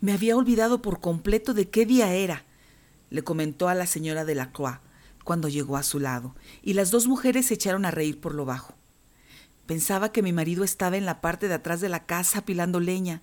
Me 0.00 0.12
había 0.12 0.36
olvidado 0.36 0.80
por 0.80 1.00
completo 1.00 1.54
de 1.54 1.68
qué 1.68 1.84
día 1.84 2.14
era, 2.14 2.44
le 3.10 3.22
comentó 3.22 3.68
a 3.68 3.74
la 3.74 3.86
señora 3.86 4.24
de 4.24 4.36
la 4.36 4.52
Croix 4.52 4.78
cuando 5.24 5.48
llegó 5.48 5.76
a 5.76 5.82
su 5.82 5.98
lado, 5.98 6.34
y 6.62 6.72
las 6.72 6.90
dos 6.90 7.06
mujeres 7.06 7.46
se 7.46 7.54
echaron 7.54 7.84
a 7.84 7.90
reír 7.90 8.20
por 8.20 8.34
lo 8.34 8.44
bajo. 8.44 8.74
Pensaba 9.66 10.10
que 10.10 10.22
mi 10.22 10.32
marido 10.32 10.64
estaba 10.64 10.96
en 10.96 11.04
la 11.04 11.20
parte 11.20 11.48
de 11.48 11.54
atrás 11.54 11.80
de 11.80 11.90
la 11.90 12.06
casa 12.06 12.38
apilando 12.38 12.80
leña, 12.80 13.22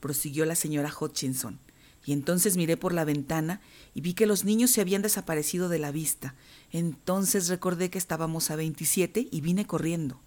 prosiguió 0.00 0.44
la 0.44 0.56
señora 0.56 0.92
Hutchinson, 0.92 1.58
y 2.04 2.12
entonces 2.12 2.56
miré 2.56 2.76
por 2.76 2.92
la 2.92 3.04
ventana 3.04 3.60
y 3.94 4.00
vi 4.00 4.14
que 4.14 4.26
los 4.26 4.44
niños 4.44 4.70
se 4.70 4.80
habían 4.80 5.02
desaparecido 5.02 5.68
de 5.68 5.78
la 5.78 5.90
vista. 5.90 6.34
Entonces 6.70 7.48
recordé 7.48 7.90
que 7.90 7.98
estábamos 7.98 8.50
a 8.50 8.56
27 8.56 9.28
y 9.30 9.40
vine 9.40 9.66
corriendo. 9.66 10.20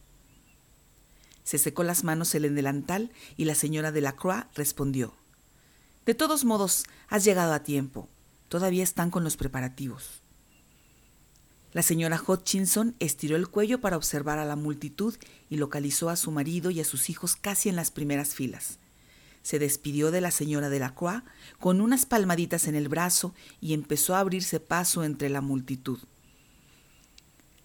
Se 1.43 1.57
secó 1.57 1.83
las 1.83 2.03
manos 2.03 2.33
el 2.33 2.53
delantal 2.55 3.11
y 3.35 3.45
la 3.45 3.55
señora 3.55 3.91
de 3.91 4.01
la 4.01 4.15
Croix 4.15 4.45
respondió. 4.55 5.13
De 6.05 6.15
todos 6.15 6.45
modos, 6.45 6.85
has 7.09 7.23
llegado 7.23 7.53
a 7.53 7.63
tiempo. 7.63 8.09
Todavía 8.47 8.83
están 8.83 9.11
con 9.11 9.23
los 9.23 9.37
preparativos. 9.37 10.21
La 11.73 11.83
señora 11.83 12.21
Hutchinson 12.21 12.95
estiró 12.99 13.37
el 13.37 13.47
cuello 13.47 13.79
para 13.79 13.95
observar 13.95 14.39
a 14.39 14.45
la 14.45 14.55
multitud 14.55 15.15
y 15.49 15.57
localizó 15.57 16.09
a 16.09 16.17
su 16.17 16.31
marido 16.31 16.69
y 16.69 16.81
a 16.81 16.85
sus 16.85 17.09
hijos 17.09 17.35
casi 17.35 17.69
en 17.69 17.77
las 17.77 17.91
primeras 17.91 18.35
filas. 18.35 18.79
Se 19.41 19.57
despidió 19.57 20.11
de 20.11 20.21
la 20.21 20.31
señora 20.31 20.69
de 20.69 20.79
la 20.79 20.93
Croix 20.93 21.23
con 21.59 21.81
unas 21.81 22.05
palmaditas 22.05 22.67
en 22.67 22.75
el 22.75 22.89
brazo 22.89 23.33
y 23.61 23.73
empezó 23.73 24.15
a 24.15 24.19
abrirse 24.19 24.59
paso 24.59 25.03
entre 25.03 25.29
la 25.29 25.41
multitud. 25.41 25.99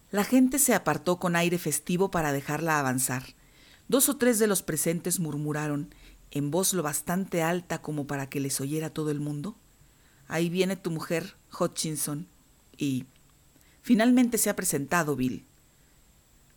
La 0.09 0.23
gente 0.23 0.57
se 0.57 0.73
apartó 0.73 1.19
con 1.19 1.35
aire 1.35 1.57
festivo 1.57 2.09
para 2.09 2.31
dejarla 2.31 2.79
avanzar. 2.79 3.35
Dos 3.89 4.07
o 4.09 4.15
tres 4.15 4.39
de 4.39 4.47
los 4.47 4.63
presentes 4.63 5.19
murmuraron, 5.19 5.93
en 6.31 6.51
voz 6.51 6.73
lo 6.73 6.83
bastante 6.83 7.41
alta 7.41 7.81
como 7.81 8.07
para 8.07 8.29
que 8.29 8.39
les 8.39 8.59
oyera 8.61 8.89
todo 8.89 9.11
el 9.11 9.19
mundo, 9.19 9.57
Ahí 10.27 10.49
viene 10.49 10.75
tu 10.75 10.91
mujer, 10.91 11.35
Hutchinson, 11.57 12.27
y 12.77 13.05
finalmente 13.81 14.37
se 14.37 14.49
ha 14.49 14.55
presentado 14.55 15.15
Bill. 15.15 15.45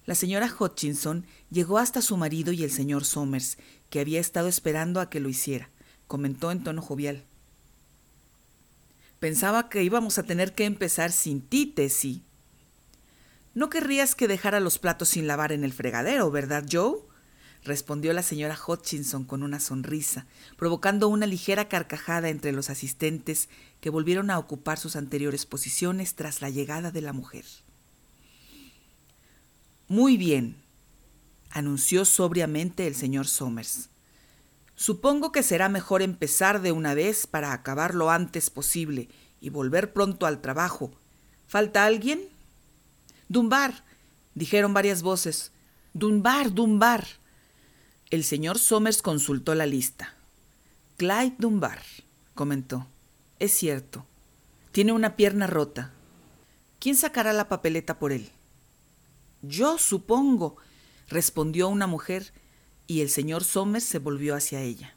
La 0.07 0.15
señora 0.15 0.53
Hutchinson 0.59 1.25
llegó 1.51 1.79
hasta 1.79 2.03
su 2.03 2.17
marido 2.17 2.53
y 2.53 2.65
el 2.65 2.73
señor 2.73 3.05
Somers, 3.05 3.59
que 3.89 4.01
había 4.01 4.21
estado 4.21 4.49
esperando 4.49 5.01
a 5.01 5.09
que 5.09 5.21
lo 5.21 5.29
hiciera, 5.29 5.71
comentó 6.09 6.51
en 6.51 6.65
tono 6.65 6.83
jovial. 6.83 7.25
Pensaba 9.21 9.69
que 9.69 9.85
íbamos 9.85 10.19
a 10.19 10.25
tener 10.25 10.55
que 10.55 10.65
empezar 10.65 11.13
sin 11.13 11.41
ti, 11.41 11.67
Tessie. 11.67 12.23
No 13.55 13.69
querrías 13.69 14.15
que 14.15 14.27
dejara 14.27 14.59
los 14.59 14.79
platos 14.79 15.11
sin 15.11 15.27
lavar 15.27 15.53
en 15.53 15.63
el 15.63 15.73
fregadero, 15.73 16.31
¿verdad, 16.31 16.65
Joe? 16.71 17.03
Respondió 17.65 18.13
la 18.13 18.23
señora 18.23 18.59
Hutchinson 18.67 19.25
con 19.25 19.43
una 19.43 19.61
sonrisa, 19.61 20.27
provocando 20.57 21.09
una 21.09 21.27
ligera 21.27 21.69
carcajada 21.69 22.29
entre 22.29 22.53
los 22.53 22.71
asistentes 22.71 23.49
que 23.81 23.91
volvieron 23.91 24.31
a 24.31 24.39
ocupar 24.39 24.79
sus 24.79 24.97
anteriores 24.97 25.47
posiciones 25.47 26.15
tras 26.15 26.41
la 26.41 26.51
llegada 26.51 26.91
de 26.91 27.03
la 27.03 27.13
mujer. 27.13 27.45
Muy 29.89 30.17
bien, 30.17 30.57
anunció 31.51 32.05
sobriamente 32.05 32.87
el 32.87 32.95
señor 32.95 33.27
Somers. 33.27 33.89
Supongo 34.77 35.31
que 35.31 35.43
será 35.43 35.69
mejor 35.69 36.01
empezar 36.01 36.63
de 36.63 36.73
una 36.73 36.95
vez 36.95 37.27
para 37.27 37.53
acabar 37.53 37.95
lo 37.95 38.11
antes 38.11 38.49
posible 38.49 39.09
y 39.41 39.51
volver 39.51 39.93
pronto 39.93 40.27
al 40.27 40.41
trabajo. 40.41 40.93
¿Falta 41.47 41.85
alguien? 41.85 42.21
Dunbar, 43.29 43.85
dijeron 44.35 44.73
varias 44.73 45.03
voces. 45.03 45.53
Dunbar, 45.93 46.55
Dunbar. 46.55 47.20
El 48.11 48.25
señor 48.25 48.59
Somers 48.59 49.03
consultó 49.03 49.55
la 49.55 49.67
lista. 49.67 50.17
Clyde 50.97 51.37
Dunbar, 51.39 51.81
comentó. 52.35 52.89
Es 53.39 53.53
cierto. 53.53 54.05
Tiene 54.73 54.91
una 54.91 55.15
pierna 55.15 55.47
rota. 55.47 55.93
¿Quién 56.81 56.97
sacará 56.97 57.33
la 57.33 57.49
papeleta 57.49 58.01
por 58.01 58.11
él? 58.11 58.29
Yo 59.43 59.79
supongo, 59.79 60.57
respondió 61.09 61.69
una 61.69 61.87
mujer, 61.87 62.33
y 62.89 63.01
el 63.01 63.11
señor 63.11 63.45
Somers 63.45 63.85
se 63.85 64.01
volvió 64.01 64.35
hacia 64.35 64.61
ella. 64.61 64.97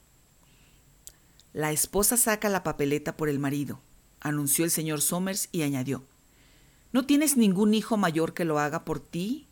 La 1.54 1.72
esposa 1.72 2.18
saca 2.18 2.50
la 2.50 2.64
papeleta 2.64 3.16
por 3.16 3.30
el 3.30 3.38
marido, 3.38 3.80
anunció 4.22 4.66
el 4.66 4.72
señor 4.72 5.02
Somers 5.02 5.50
y 5.52 5.62
añadió. 5.62 6.04
¿No 6.92 7.06
tienes 7.06 7.38
ningún 7.38 7.76
hijo 7.76 7.96
mayor 7.96 8.34
que 8.34 8.44
lo 8.44 8.58
haga 8.58 8.86
por 8.86 9.00
ti? 9.00 9.46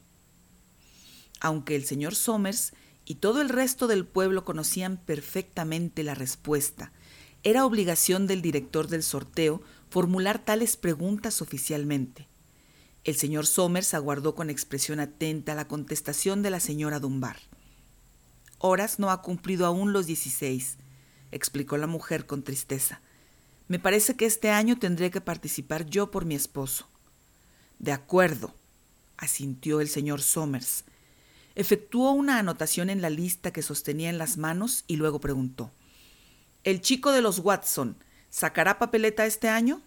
Aunque 1.39 1.75
el 1.75 1.85
señor 1.85 2.15
Somers 2.15 2.73
y 3.11 3.15
todo 3.15 3.41
el 3.41 3.49
resto 3.49 3.87
del 3.87 4.05
pueblo 4.05 4.45
conocían 4.45 4.95
perfectamente 4.95 6.01
la 6.01 6.15
respuesta. 6.15 6.93
Era 7.43 7.65
obligación 7.65 8.25
del 8.25 8.41
director 8.41 8.87
del 8.87 9.03
sorteo 9.03 9.61
formular 9.89 10.39
tales 10.39 10.77
preguntas 10.77 11.41
oficialmente. 11.41 12.29
El 13.03 13.17
señor 13.17 13.47
Somers 13.47 13.93
aguardó 13.93 14.33
con 14.33 14.49
expresión 14.49 15.01
atenta 15.01 15.55
la 15.55 15.67
contestación 15.67 16.41
de 16.41 16.51
la 16.51 16.61
señora 16.61 17.01
Dunbar. 17.01 17.35
Horas 18.59 18.97
no 18.97 19.11
ha 19.11 19.21
cumplido 19.21 19.65
aún 19.65 19.91
los 19.91 20.05
dieciséis, 20.05 20.77
explicó 21.33 21.75
la 21.75 21.87
mujer 21.87 22.25
con 22.25 22.43
tristeza. 22.43 23.01
Me 23.67 23.77
parece 23.77 24.15
que 24.15 24.25
este 24.25 24.51
año 24.51 24.79
tendré 24.79 25.11
que 25.11 25.19
participar 25.19 25.85
yo 25.85 26.11
por 26.11 26.23
mi 26.23 26.35
esposo. 26.35 26.87
De 27.77 27.91
acuerdo, 27.91 28.55
asintió 29.17 29.81
el 29.81 29.89
señor 29.89 30.21
Somers. 30.21 30.85
Efectuó 31.55 32.11
una 32.11 32.39
anotación 32.39 32.89
en 32.89 33.01
la 33.01 33.09
lista 33.09 33.51
que 33.51 33.61
sostenía 33.61 34.09
en 34.09 34.17
las 34.17 34.37
manos 34.37 34.83
y 34.87 34.95
luego 34.95 35.19
preguntó, 35.19 35.71
¿El 36.63 36.81
chico 36.81 37.11
de 37.11 37.21
los 37.21 37.39
Watson 37.39 37.97
sacará 38.29 38.77
papeleta 38.77 39.25
este 39.25 39.49
año? 39.49 39.81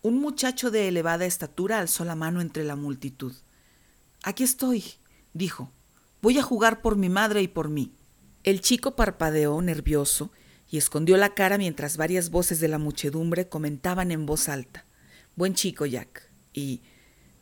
Un 0.00 0.20
muchacho 0.20 0.70
de 0.70 0.88
elevada 0.88 1.26
estatura 1.26 1.78
alzó 1.78 2.04
la 2.04 2.14
mano 2.14 2.40
entre 2.40 2.64
la 2.64 2.76
multitud. 2.76 3.32
Aquí 4.22 4.44
estoy, 4.44 4.84
dijo. 5.32 5.72
Voy 6.20 6.38
a 6.38 6.42
jugar 6.42 6.82
por 6.82 6.96
mi 6.96 7.08
madre 7.08 7.42
y 7.42 7.48
por 7.48 7.68
mí. 7.68 7.92
El 8.44 8.60
chico 8.60 8.94
parpadeó 8.94 9.60
nervioso 9.60 10.30
y 10.70 10.78
escondió 10.78 11.16
la 11.16 11.34
cara 11.34 11.58
mientras 11.58 11.96
varias 11.96 12.30
voces 12.30 12.60
de 12.60 12.68
la 12.68 12.78
muchedumbre 12.78 13.48
comentaban 13.48 14.10
en 14.12 14.26
voz 14.26 14.48
alta. 14.48 14.86
Buen 15.34 15.54
chico, 15.54 15.86
Jack. 15.86 16.30
Y 16.52 16.82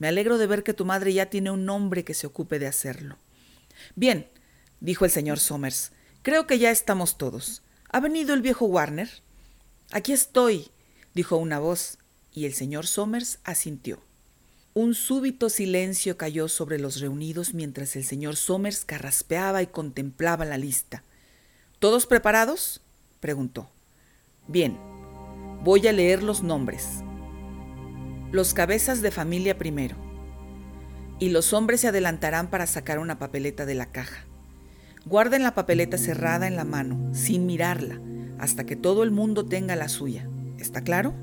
me 0.01 0.09
alegro 0.09 0.39
de 0.39 0.47
ver 0.47 0.65
que 0.65 0.75
tu 0.75 0.87
madre 0.87 1.13
ya 1.13 1.27
tiene 1.27 1.51
un 1.51 1.69
hombre 1.69 2.05
que 2.05 2.15
se 2.15 2.27
ocupe 2.27 2.59
de 2.59 2.67
hacerlo. 2.67 3.19
Bien, 3.95 4.29
dijo 4.81 5.05
el 5.05 5.11
señor 5.11 5.39
Somers, 5.39 5.93
creo 6.23 6.47
que 6.47 6.59
ya 6.59 6.71
estamos 6.71 7.19
todos. 7.19 7.63
¿Ha 7.93 8.01
venido 8.01 8.33
el 8.33 8.41
viejo 8.41 8.65
Warner? 8.65 9.11
Aquí 9.93 10.13
estoy, 10.13 10.71
dijo 11.15 11.37
una 11.37 11.59
voz, 11.59 11.99
y 12.33 12.47
el 12.47 12.55
señor 12.55 12.87
Somers 12.87 13.41
asintió. 13.45 14.03
Un 14.73 14.95
súbito 14.95 15.51
silencio 15.51 16.17
cayó 16.17 16.49
sobre 16.49 16.79
los 16.79 16.99
reunidos 17.01 17.53
mientras 17.53 17.95
el 17.95 18.05
señor 18.05 18.37
Somers 18.37 18.87
carraspeaba 18.87 19.61
y 19.61 19.67
contemplaba 19.67 20.47
la 20.47 20.57
lista. 20.57 21.05
¿Todos 21.79 22.07
preparados? 22.07 22.81
preguntó. 23.21 23.69
Bien, 24.49 24.79
voy 25.63 25.87
a 25.87 25.93
leer 25.93 26.23
los 26.23 26.43
nombres 26.43 27.03
los 28.33 28.55
cabezas 28.55 29.03
de 29.03 29.11
familia 29.11 29.59
primero. 29.59 29.97
Y 31.19 31.31
los 31.31 31.53
hombres 31.53 31.81
se 31.81 31.89
adelantarán 31.89 32.49
para 32.49 32.67
sacar 32.67 32.99
una 32.99 33.19
papeleta 33.19 33.67
de 33.67 33.75
la 33.75 33.87
caja. 33.87 34.25
Guarden 35.05 35.43
la 35.43 35.55
papeleta 35.55 35.99
cerrada 35.99 36.47
en 36.47 36.57
la 36.57 36.65
mano, 36.65 37.13
sin 37.13 37.47
mirarla, 37.47 38.01
hasta 38.39 38.65
que 38.65 38.77
todo 38.77 39.03
el 39.03 39.11
mundo 39.11 39.47
tenga 39.47 39.75
la 39.75 39.89
suya. 39.89 40.29
¿Está 40.59 40.83
claro? 40.83 41.15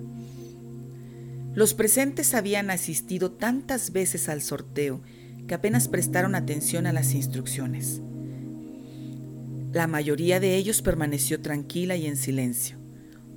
Los 1.54 1.74
presentes 1.74 2.34
habían 2.34 2.70
asistido 2.70 3.32
tantas 3.32 3.92
veces 3.92 4.30
al 4.30 4.42
sorteo 4.42 5.02
que 5.48 5.56
apenas 5.56 5.88
prestaron 5.88 6.36
atención 6.36 6.88
a 6.88 6.94
las 6.94 7.14
instrucciones. 7.14 8.02
La 9.72 9.88
mayoría 9.88 10.40
de 10.40 10.56
ellos 10.56 10.82
permaneció 10.82 11.42
tranquila 11.42 11.96
y 11.96 12.06
en 12.06 12.18
silencio 12.18 12.87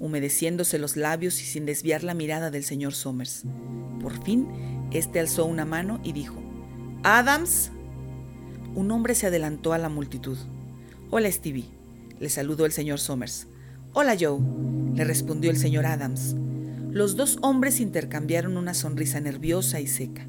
humedeciéndose 0.01 0.79
los 0.79 0.97
labios 0.97 1.41
y 1.41 1.45
sin 1.45 1.67
desviar 1.67 2.03
la 2.03 2.15
mirada 2.15 2.51
del 2.51 2.65
señor 2.65 2.95
Somers. 2.95 3.45
Por 4.01 4.23
fin, 4.25 4.49
éste 4.91 5.21
alzó 5.21 5.45
una 5.45 5.65
mano 5.65 6.01
y 6.03 6.13
dijo, 6.13 6.43
Adams. 7.03 7.71
Un 8.75 8.91
hombre 8.91 9.15
se 9.15 9.27
adelantó 9.27 9.73
a 9.73 9.79
la 9.79 9.89
multitud. 9.89 10.39
Hola, 11.11 11.31
Stevie, 11.31 11.69
le 12.19 12.29
saludó 12.29 12.67
el 12.67 12.73
señor 12.73 13.01
Somers. 13.01 13.49
Hola, 13.93 14.17
Joe, 14.19 14.41
le 14.95 15.05
respondió 15.05 15.51
el 15.51 15.57
señor 15.57 15.87
Adams. 15.87 16.37
Los 16.91 17.17
dos 17.17 17.39
hombres 17.43 17.81
intercambiaron 17.81 18.57
una 18.57 18.75
sonrisa 18.75 19.21
nerviosa 19.21 19.81
y 19.81 19.87
seca. 19.87 20.27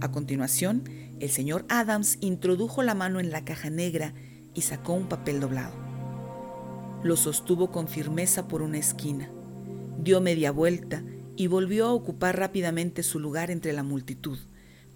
A 0.00 0.12
continuación, 0.12 0.84
el 1.18 1.30
señor 1.30 1.66
Adams 1.68 2.18
introdujo 2.20 2.82
la 2.82 2.94
mano 2.94 3.20
en 3.20 3.30
la 3.30 3.44
caja 3.44 3.70
negra 3.70 4.14
y 4.54 4.62
sacó 4.62 4.94
un 4.94 5.08
papel 5.08 5.40
doblado. 5.40 5.89
Lo 7.02 7.16
sostuvo 7.16 7.70
con 7.70 7.88
firmeza 7.88 8.46
por 8.46 8.62
una 8.62 8.78
esquina, 8.78 9.30
dio 9.98 10.20
media 10.20 10.52
vuelta 10.52 11.02
y 11.36 11.46
volvió 11.46 11.86
a 11.86 11.92
ocupar 11.92 12.38
rápidamente 12.38 13.02
su 13.02 13.18
lugar 13.18 13.50
entre 13.50 13.72
la 13.72 13.82
multitud, 13.82 14.38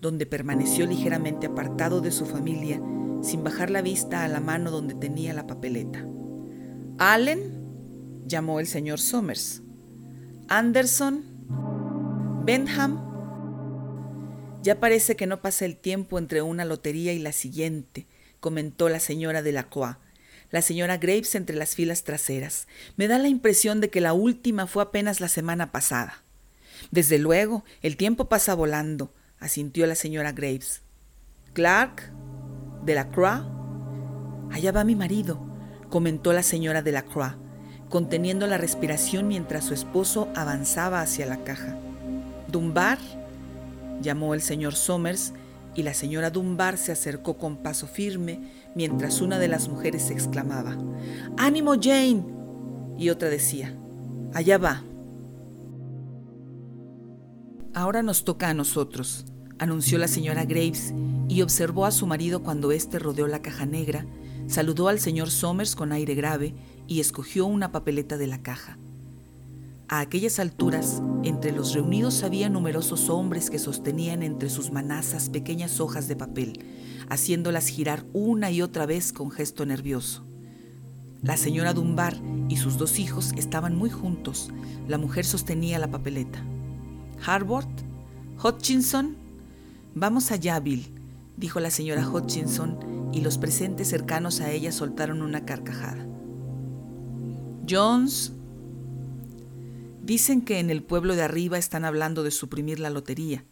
donde 0.02 0.26
permaneció 0.26 0.86
ligeramente 0.86 1.46
apartado 1.46 2.02
de 2.02 2.10
su 2.10 2.26
familia, 2.26 2.80
sin 3.22 3.42
bajar 3.42 3.70
la 3.70 3.80
vista 3.80 4.22
a 4.22 4.28
la 4.28 4.40
mano 4.40 4.70
donde 4.70 4.94
tenía 4.94 5.32
la 5.32 5.46
papeleta. 5.46 6.06
Allen, 6.98 7.64
llamó 8.26 8.60
el 8.60 8.66
señor 8.66 9.00
Somers. 9.00 9.62
Anderson, 10.48 11.24
Benham. 12.44 13.00
Ya 14.62 14.78
parece 14.78 15.16
que 15.16 15.26
no 15.26 15.40
pasa 15.40 15.64
el 15.64 15.76
tiempo 15.76 16.18
entre 16.18 16.42
una 16.42 16.66
lotería 16.66 17.14
y 17.14 17.18
la 17.18 17.32
siguiente, 17.32 18.06
comentó 18.40 18.90
la 18.90 19.00
señora 19.00 19.42
de 19.42 19.52
la 20.54 20.62
señora 20.62 20.98
Graves 20.98 21.34
entre 21.34 21.56
las 21.56 21.74
filas 21.74 22.04
traseras. 22.04 22.68
Me 22.96 23.08
da 23.08 23.18
la 23.18 23.26
impresión 23.26 23.80
de 23.80 23.90
que 23.90 24.00
la 24.00 24.12
última 24.12 24.68
fue 24.68 24.84
apenas 24.84 25.20
la 25.20 25.26
semana 25.26 25.72
pasada. 25.72 26.22
Desde 26.92 27.18
luego, 27.18 27.64
el 27.82 27.96
tiempo 27.96 28.28
pasa 28.28 28.54
volando, 28.54 29.12
asintió 29.40 29.84
la 29.88 29.96
señora 29.96 30.30
Graves. 30.30 30.82
Clark, 31.54 32.08
de 32.84 32.94
la 32.94 33.10
Croix. 33.10 33.42
Allá 34.52 34.70
va 34.70 34.84
mi 34.84 34.94
marido, 34.94 35.44
comentó 35.90 36.32
la 36.32 36.44
señora 36.44 36.82
de 36.82 36.92
la 36.92 37.02
Croix, 37.02 37.34
conteniendo 37.88 38.46
la 38.46 38.56
respiración 38.56 39.26
mientras 39.26 39.64
su 39.64 39.74
esposo 39.74 40.28
avanzaba 40.36 41.00
hacia 41.00 41.26
la 41.26 41.42
caja. 41.42 41.76
Dunbar, 42.46 42.98
llamó 44.00 44.34
el 44.34 44.40
señor 44.40 44.76
Somers, 44.76 45.32
y 45.74 45.82
la 45.82 45.94
señora 45.94 46.30
Dunbar 46.30 46.78
se 46.78 46.92
acercó 46.92 47.38
con 47.38 47.56
paso 47.56 47.88
firme 47.88 48.38
mientras 48.74 49.20
una 49.20 49.38
de 49.38 49.48
las 49.48 49.68
mujeres 49.68 50.10
exclamaba, 50.10 50.76
¡Ánimo, 51.36 51.74
Jane! 51.80 52.24
y 52.98 53.10
otra 53.10 53.28
decía, 53.28 53.76
Allá 54.32 54.58
va. 54.58 54.82
Ahora 57.72 58.02
nos 58.02 58.24
toca 58.24 58.48
a 58.50 58.54
nosotros, 58.54 59.26
anunció 59.58 59.98
la 59.98 60.08
señora 60.08 60.44
Graves 60.44 60.92
y 61.28 61.42
observó 61.42 61.86
a 61.86 61.90
su 61.90 62.06
marido 62.06 62.42
cuando 62.42 62.72
éste 62.72 62.98
rodeó 62.98 63.26
la 63.26 63.42
caja 63.42 63.66
negra, 63.66 64.06
saludó 64.46 64.88
al 64.88 65.00
señor 65.00 65.30
Somers 65.30 65.74
con 65.74 65.92
aire 65.92 66.14
grave 66.14 66.54
y 66.86 67.00
escogió 67.00 67.46
una 67.46 67.72
papeleta 67.72 68.16
de 68.16 68.26
la 68.26 68.42
caja. 68.42 68.78
A 69.88 70.00
aquellas 70.00 70.38
alturas, 70.38 71.02
entre 71.24 71.52
los 71.52 71.74
reunidos 71.74 72.22
había 72.22 72.48
numerosos 72.48 73.10
hombres 73.10 73.50
que 73.50 73.58
sostenían 73.58 74.22
entre 74.22 74.50
sus 74.50 74.70
manazas 74.70 75.28
pequeñas 75.28 75.78
hojas 75.78 76.08
de 76.08 76.16
papel, 76.16 76.64
haciéndolas 77.08 77.68
girar 77.68 78.04
una 78.12 78.50
y 78.50 78.62
otra 78.62 78.86
vez 78.86 79.12
con 79.12 79.30
gesto 79.30 79.66
nervioso. 79.66 80.24
La 81.22 81.36
señora 81.36 81.72
Dunbar 81.72 82.20
y 82.48 82.56
sus 82.56 82.76
dos 82.76 82.98
hijos 82.98 83.32
estaban 83.36 83.76
muy 83.76 83.90
juntos. 83.90 84.50
La 84.86 84.98
mujer 84.98 85.24
sostenía 85.24 85.78
la 85.78 85.90
papeleta. 85.90 86.44
Harvard, 87.24 87.68
Hutchinson, 88.42 89.16
vamos 89.94 90.30
allá, 90.30 90.60
Bill, 90.60 90.92
dijo 91.36 91.60
la 91.60 91.70
señora 91.70 92.08
Hutchinson, 92.08 93.10
y 93.12 93.20
los 93.20 93.38
presentes 93.38 93.88
cercanos 93.88 94.40
a 94.40 94.50
ella 94.50 94.72
soltaron 94.72 95.22
una 95.22 95.44
carcajada. 95.44 96.06
Jones, 97.68 98.32
Dicen 100.04 100.42
que 100.42 100.58
en 100.58 100.68
el 100.68 100.82
pueblo 100.82 101.16
de 101.16 101.22
arriba 101.22 101.56
están 101.56 101.86
hablando 101.86 102.22
de 102.24 102.30
suprimir 102.30 102.78
la 102.78 102.90
lotería, 102.90 103.42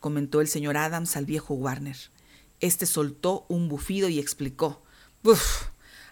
comentó 0.00 0.42
el 0.42 0.48
señor 0.48 0.76
Adams 0.76 1.16
al 1.16 1.24
viejo 1.24 1.54
Warner. 1.54 1.96
Este 2.64 2.86
soltó 2.86 3.44
un 3.50 3.68
bufido 3.68 4.08
y 4.08 4.18
explicó. 4.18 4.82
¡Uf! 5.22 5.64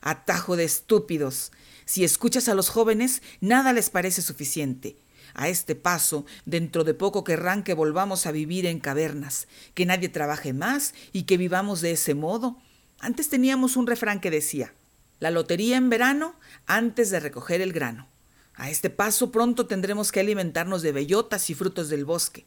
Atajo 0.03 0.55
de 0.55 0.65
estúpidos. 0.65 1.51
Si 1.87 2.05
escuchas 2.05 2.47
a 2.47 2.55
los 2.55 2.69
jóvenes, 2.69 3.23
nada 3.41 3.73
les 3.73 3.89
parece 3.89 4.21
suficiente. 4.21 4.99
A 5.33 5.49
este 5.49 5.75
paso, 5.75 6.27
dentro 6.45 6.85
de 6.85 6.93
poco 6.93 7.25
querrán 7.25 7.63
que 7.63 7.73
volvamos 7.73 8.27
a 8.27 8.33
vivir 8.33 8.67
en 8.67 8.81
cavernas, 8.81 9.49
que 9.73 9.87
nadie 9.87 10.11
trabaje 10.11 10.53
más 10.53 10.93
y 11.11 11.23
que 11.23 11.39
vivamos 11.39 11.81
de 11.81 11.93
ese 11.93 12.15
modo. 12.15 12.59
Antes 13.01 13.31
teníamos 13.31 13.79
un 13.79 13.87
refrán 13.87 14.21
que 14.21 14.31
decía, 14.31 14.75
la 15.21 15.31
lotería 15.31 15.79
en 15.79 15.89
verano 15.89 16.39
antes 16.67 17.09
de 17.09 17.21
recoger 17.21 17.63
el 17.63 17.73
grano. 17.73 18.09
A 18.57 18.69
este 18.69 18.91
paso 18.91 19.33
pronto 19.33 19.67
tendremos 19.67 20.13
que 20.13 20.21
alimentarnos 20.21 20.83
de 20.83 20.93
bellotas 20.93 21.49
y 21.49 21.55
frutos 21.55 21.89
del 21.89 22.05
bosque. 22.05 22.45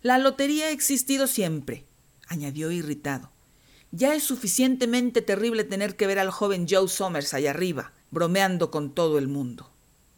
La 0.00 0.16
lotería 0.16 0.68
ha 0.68 0.70
existido 0.70 1.26
siempre, 1.26 1.84
añadió 2.28 2.70
irritado. 2.70 3.30
Ya 3.94 4.14
es 4.14 4.22
suficientemente 4.22 5.20
terrible 5.20 5.64
tener 5.64 5.96
que 5.96 6.06
ver 6.06 6.18
al 6.18 6.30
joven 6.30 6.66
Joe 6.68 6.88
Somers 6.88 7.34
allá 7.34 7.50
arriba, 7.50 7.92
bromeando 8.10 8.70
con 8.70 8.94
todo 8.94 9.18
el 9.18 9.28
mundo. 9.28 9.70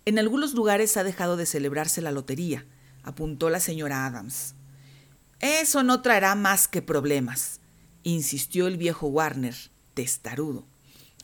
En 0.05 0.21
algunos 0.21 0.55
lugares 0.55 0.97
ha 0.97 1.03
dejado 1.03 1.37
de 1.37 1.45
celebrarse 1.45 2.01
la 2.01 2.13
lotería, 2.13 2.67
apuntó 3.03 3.51
la 3.51 3.59
señora 3.59 4.07
Adams. 4.07 4.55
Eso 5.41 5.83
no 5.83 6.03
traerá 6.03 6.37
más 6.37 6.69
que 6.69 6.83
problemas, 6.83 7.61
insistió 8.05 8.69
el 8.69 8.77
viejo 8.77 9.09
Warner, 9.09 9.57
testarudo. 9.95 10.65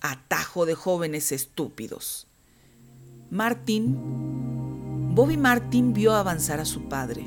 Atajo 0.00 0.66
de 0.66 0.74
jóvenes 0.74 1.30
estúpidos. 1.30 2.26
Martin, 3.30 5.14
Bobby 5.14 5.36
Martin 5.36 5.92
vio 5.92 6.14
avanzar 6.14 6.58
a 6.58 6.64
su 6.64 6.88
padre. 6.88 7.22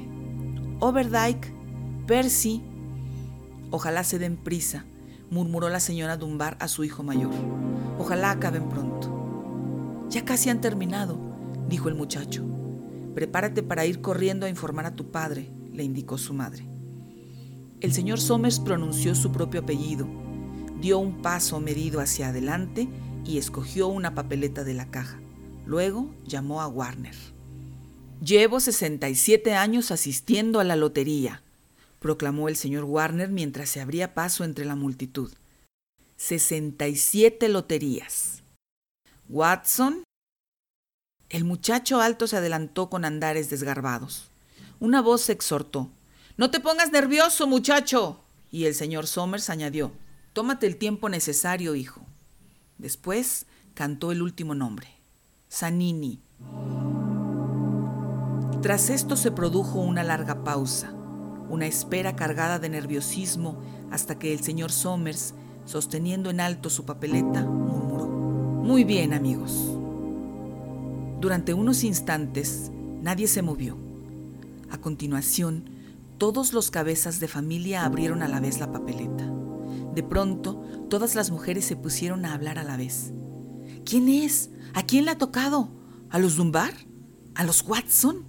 Overdyke, 0.80 1.54
Percy. 2.08 2.62
Ojalá 3.70 4.04
se 4.04 4.20
den 4.20 4.36
prisa, 4.36 4.86
murmuró 5.34 5.70
la 5.70 5.80
señora 5.80 6.16
Dunbar 6.16 6.56
a 6.60 6.68
su 6.68 6.84
hijo 6.84 7.04
mayor. 7.04 7.34
Ojalá 7.98 8.32
acaben 8.32 8.70
pronto. 8.70 10.06
Ya 10.10 10.24
casi 10.24 10.50
han 10.50 10.62
terminado, 10.62 11.18
dijo 11.68 11.90
el 11.90 11.96
muchacho. 11.96 12.46
Prepárate 13.16 13.64
para 13.64 13.86
ir 13.86 14.00
corriendo 14.00 14.46
a 14.46 14.50
informar 14.50 14.86
a 14.86 14.96
tu 14.96 15.12
padre, 15.12 15.52
le 15.74 15.84
indicó 15.84 16.18
su 16.18 16.34
madre. 16.34 16.68
El 17.82 17.92
señor 17.94 18.22
Somers 18.22 18.60
pronunció 18.60 19.16
su 19.16 19.32
propio 19.32 19.62
apellido, 19.62 20.08
dio 20.80 21.00
un 21.00 21.22
paso 21.22 21.60
medido 21.60 22.00
hacia 22.00 22.30
adelante 22.30 22.88
y 23.26 23.38
escogió 23.40 23.88
una 23.88 24.14
papeleta 24.14 24.64
de 24.64 24.74
la 24.74 24.90
caja. 24.90 25.20
Luego 25.66 26.14
llamó 26.26 26.62
a 26.62 26.68
Warner. 26.68 27.16
Llevo 28.24 28.60
67 28.60 29.54
años 29.56 29.92
asistiendo 29.92 30.60
a 30.60 30.64
la 30.64 30.76
lotería, 30.76 31.44
proclamó 32.04 32.50
el 32.50 32.58
señor 32.58 32.84
Warner 32.84 33.30
mientras 33.30 33.70
se 33.70 33.82
abría 33.82 34.14
paso 34.14 34.44
entre 34.44 34.66
la 34.66 34.76
multitud. 34.76 35.32
67 36.18 37.50
loterías. 37.50 38.44
Watson. 39.30 40.04
El 41.30 41.46
muchacho 41.46 42.02
alto 42.02 42.28
se 42.28 42.38
adelantó 42.38 42.90
con 42.90 43.06
andares 43.06 43.50
desgarbados. 43.50 44.30
Una 44.80 45.02
voz 45.02 45.30
exhortó. 45.30 45.90
No 46.38 46.52
te 46.52 46.60
pongas 46.60 46.92
nervioso, 46.92 47.48
muchacho. 47.48 48.20
Y 48.52 48.66
el 48.66 48.76
señor 48.76 49.08
Somers 49.08 49.50
añadió. 49.50 49.94
Tómate 50.34 50.68
el 50.68 50.78
tiempo 50.78 51.10
necesario, 51.10 51.74
hijo. 51.74 52.06
Después 52.78 53.46
cantó 53.74 54.12
el 54.12 54.22
último 54.22 54.54
nombre. 54.54 54.90
Zanini. 55.50 56.22
Tras 58.62 58.90
esto 58.90 59.16
se 59.16 59.32
produjo 59.32 59.80
una 59.80 60.04
larga 60.04 60.44
pausa, 60.44 60.94
una 61.54 61.68
espera 61.68 62.16
cargada 62.16 62.58
de 62.58 62.68
nerviosismo 62.68 63.58
hasta 63.92 64.18
que 64.18 64.34
el 64.34 64.42
señor 64.42 64.72
Somers, 64.72 65.36
sosteniendo 65.66 66.32
en 66.32 66.40
alto 66.40 66.70
su 66.70 66.84
papeleta, 66.84 67.44
murmuró, 67.44 68.08
Muy 68.08 68.84
bien 68.84 69.14
amigos. 69.14 69.52
Durante 71.22 71.54
unos 71.54 71.84
instantes 71.84 72.72
nadie 73.02 73.28
se 73.28 73.44
movió. 73.44 73.78
A 74.72 74.80
continuación, 74.80 75.70
todos 76.18 76.54
los 76.54 76.72
cabezas 76.72 77.20
de 77.20 77.28
familia 77.28 77.86
abrieron 77.86 78.24
a 78.24 78.28
la 78.28 78.40
vez 78.40 78.60
la 78.60 78.72
papeleta. 78.72 79.32
De 79.94 80.02
pronto, 80.02 80.64
todas 80.90 81.14
las 81.14 81.30
mujeres 81.30 81.66
se 81.66 81.76
pusieron 81.76 82.26
a 82.26 82.34
hablar 82.34 82.58
a 82.58 82.64
la 82.64 82.78
vez. 82.78 83.14
¿Quién 83.86 84.10
es? 84.10 84.50
¿A 84.74 84.84
quién 84.84 85.06
le 85.06 85.12
ha 85.12 85.18
tocado? 85.20 85.70
¿A 86.10 86.18
los 86.18 86.36
Dunbar? 86.36 86.74
¿A 87.36 87.44
los 87.44 87.62
Watson? 87.62 88.26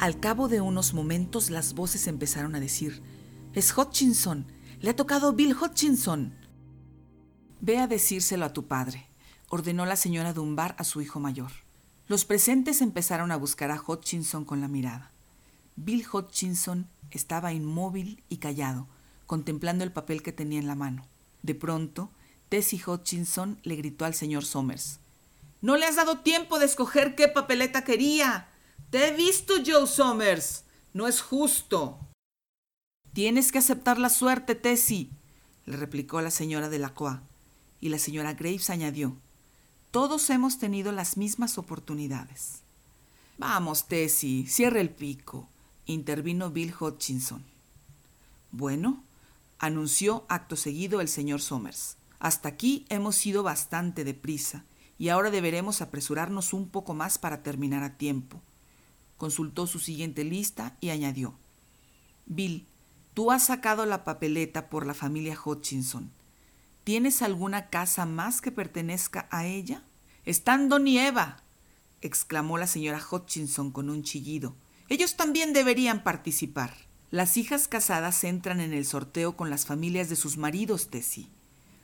Al 0.00 0.18
cabo 0.18 0.48
de 0.48 0.62
unos 0.62 0.94
momentos 0.94 1.50
las 1.50 1.74
voces 1.74 2.06
empezaron 2.06 2.54
a 2.54 2.60
decir, 2.60 3.02
es 3.52 3.76
Hutchinson, 3.76 4.46
le 4.80 4.88
ha 4.88 4.96
tocado 4.96 5.34
Bill 5.34 5.54
Hutchinson. 5.54 6.34
Ve 7.60 7.76
a 7.76 7.86
decírselo 7.86 8.46
a 8.46 8.54
tu 8.54 8.66
padre, 8.66 9.10
ordenó 9.50 9.84
la 9.84 9.96
señora 9.96 10.32
Dunbar 10.32 10.74
a 10.78 10.84
su 10.84 11.02
hijo 11.02 11.20
mayor. 11.20 11.50
Los 12.06 12.24
presentes 12.24 12.80
empezaron 12.80 13.30
a 13.30 13.36
buscar 13.36 13.70
a 13.70 13.82
Hutchinson 13.86 14.46
con 14.46 14.62
la 14.62 14.68
mirada. 14.68 15.12
Bill 15.76 16.06
Hutchinson 16.10 16.88
estaba 17.10 17.52
inmóvil 17.52 18.24
y 18.30 18.38
callado, 18.38 18.88
contemplando 19.26 19.84
el 19.84 19.92
papel 19.92 20.22
que 20.22 20.32
tenía 20.32 20.60
en 20.60 20.66
la 20.66 20.76
mano. 20.76 21.06
De 21.42 21.54
pronto, 21.54 22.10
Tessie 22.48 22.80
Hutchinson 22.82 23.60
le 23.64 23.76
gritó 23.76 24.06
al 24.06 24.14
señor 24.14 24.46
Somers. 24.46 24.98
No 25.60 25.76
le 25.76 25.84
has 25.84 25.96
dado 25.96 26.20
tiempo 26.20 26.58
de 26.58 26.64
escoger 26.64 27.14
qué 27.16 27.28
papeleta 27.28 27.84
quería. 27.84 28.49
Te 28.90 29.08
he 29.08 29.16
visto, 29.16 29.54
Joe 29.64 29.86
Somers. 29.86 30.64
No 30.92 31.06
es 31.06 31.20
justo. 31.20 31.98
Tienes 33.12 33.52
que 33.52 33.58
aceptar 33.58 33.98
la 33.98 34.08
suerte, 34.08 34.56
Tessie, 34.56 35.10
le 35.64 35.76
replicó 35.76 36.20
la 36.20 36.30
señora 36.30 36.68
de 36.68 36.80
la 36.80 36.94
Coa. 36.94 37.22
Y 37.80 37.88
la 37.88 37.98
señora 37.98 38.34
Graves 38.34 38.68
añadió, 38.68 39.16
todos 39.90 40.28
hemos 40.30 40.58
tenido 40.58 40.92
las 40.92 41.16
mismas 41.16 41.56
oportunidades. 41.56 42.62
Vamos, 43.38 43.86
Tessie, 43.86 44.46
cierra 44.46 44.80
el 44.80 44.90
pico, 44.90 45.48
intervino 45.86 46.50
Bill 46.50 46.74
Hutchinson. 46.78 47.44
Bueno, 48.52 49.02
anunció 49.58 50.26
acto 50.28 50.56
seguido 50.56 51.00
el 51.00 51.08
señor 51.08 51.40
Somers. 51.40 51.96
Hasta 52.18 52.48
aquí 52.48 52.86
hemos 52.88 53.24
ido 53.24 53.42
bastante 53.42 54.04
deprisa 54.04 54.64
y 54.98 55.08
ahora 55.08 55.30
deberemos 55.30 55.80
apresurarnos 55.80 56.52
un 56.52 56.68
poco 56.68 56.92
más 56.92 57.18
para 57.18 57.42
terminar 57.42 57.82
a 57.82 57.96
tiempo. 57.96 58.42
Consultó 59.20 59.66
su 59.66 59.80
siguiente 59.80 60.24
lista 60.24 60.78
y 60.80 60.88
añadió, 60.88 61.34
Bill, 62.24 62.66
tú 63.12 63.30
has 63.30 63.44
sacado 63.44 63.84
la 63.84 64.02
papeleta 64.02 64.70
por 64.70 64.86
la 64.86 64.94
familia 64.94 65.38
Hutchinson. 65.38 66.10
¿Tienes 66.84 67.20
alguna 67.20 67.68
casa 67.68 68.06
más 68.06 68.40
que 68.40 68.50
pertenezca 68.50 69.28
a 69.30 69.44
ella? 69.44 69.84
Estando 70.24 70.78
nieva, 70.78 71.42
exclamó 72.00 72.56
la 72.56 72.66
señora 72.66 72.98
Hutchinson 73.10 73.72
con 73.72 73.90
un 73.90 74.04
chillido. 74.04 74.54
Ellos 74.88 75.16
también 75.16 75.52
deberían 75.52 76.02
participar. 76.02 76.72
Las 77.10 77.36
hijas 77.36 77.68
casadas 77.68 78.24
entran 78.24 78.58
en 78.58 78.72
el 78.72 78.86
sorteo 78.86 79.36
con 79.36 79.50
las 79.50 79.66
familias 79.66 80.08
de 80.08 80.16
sus 80.16 80.38
maridos, 80.38 80.88
Tessie, 80.88 81.28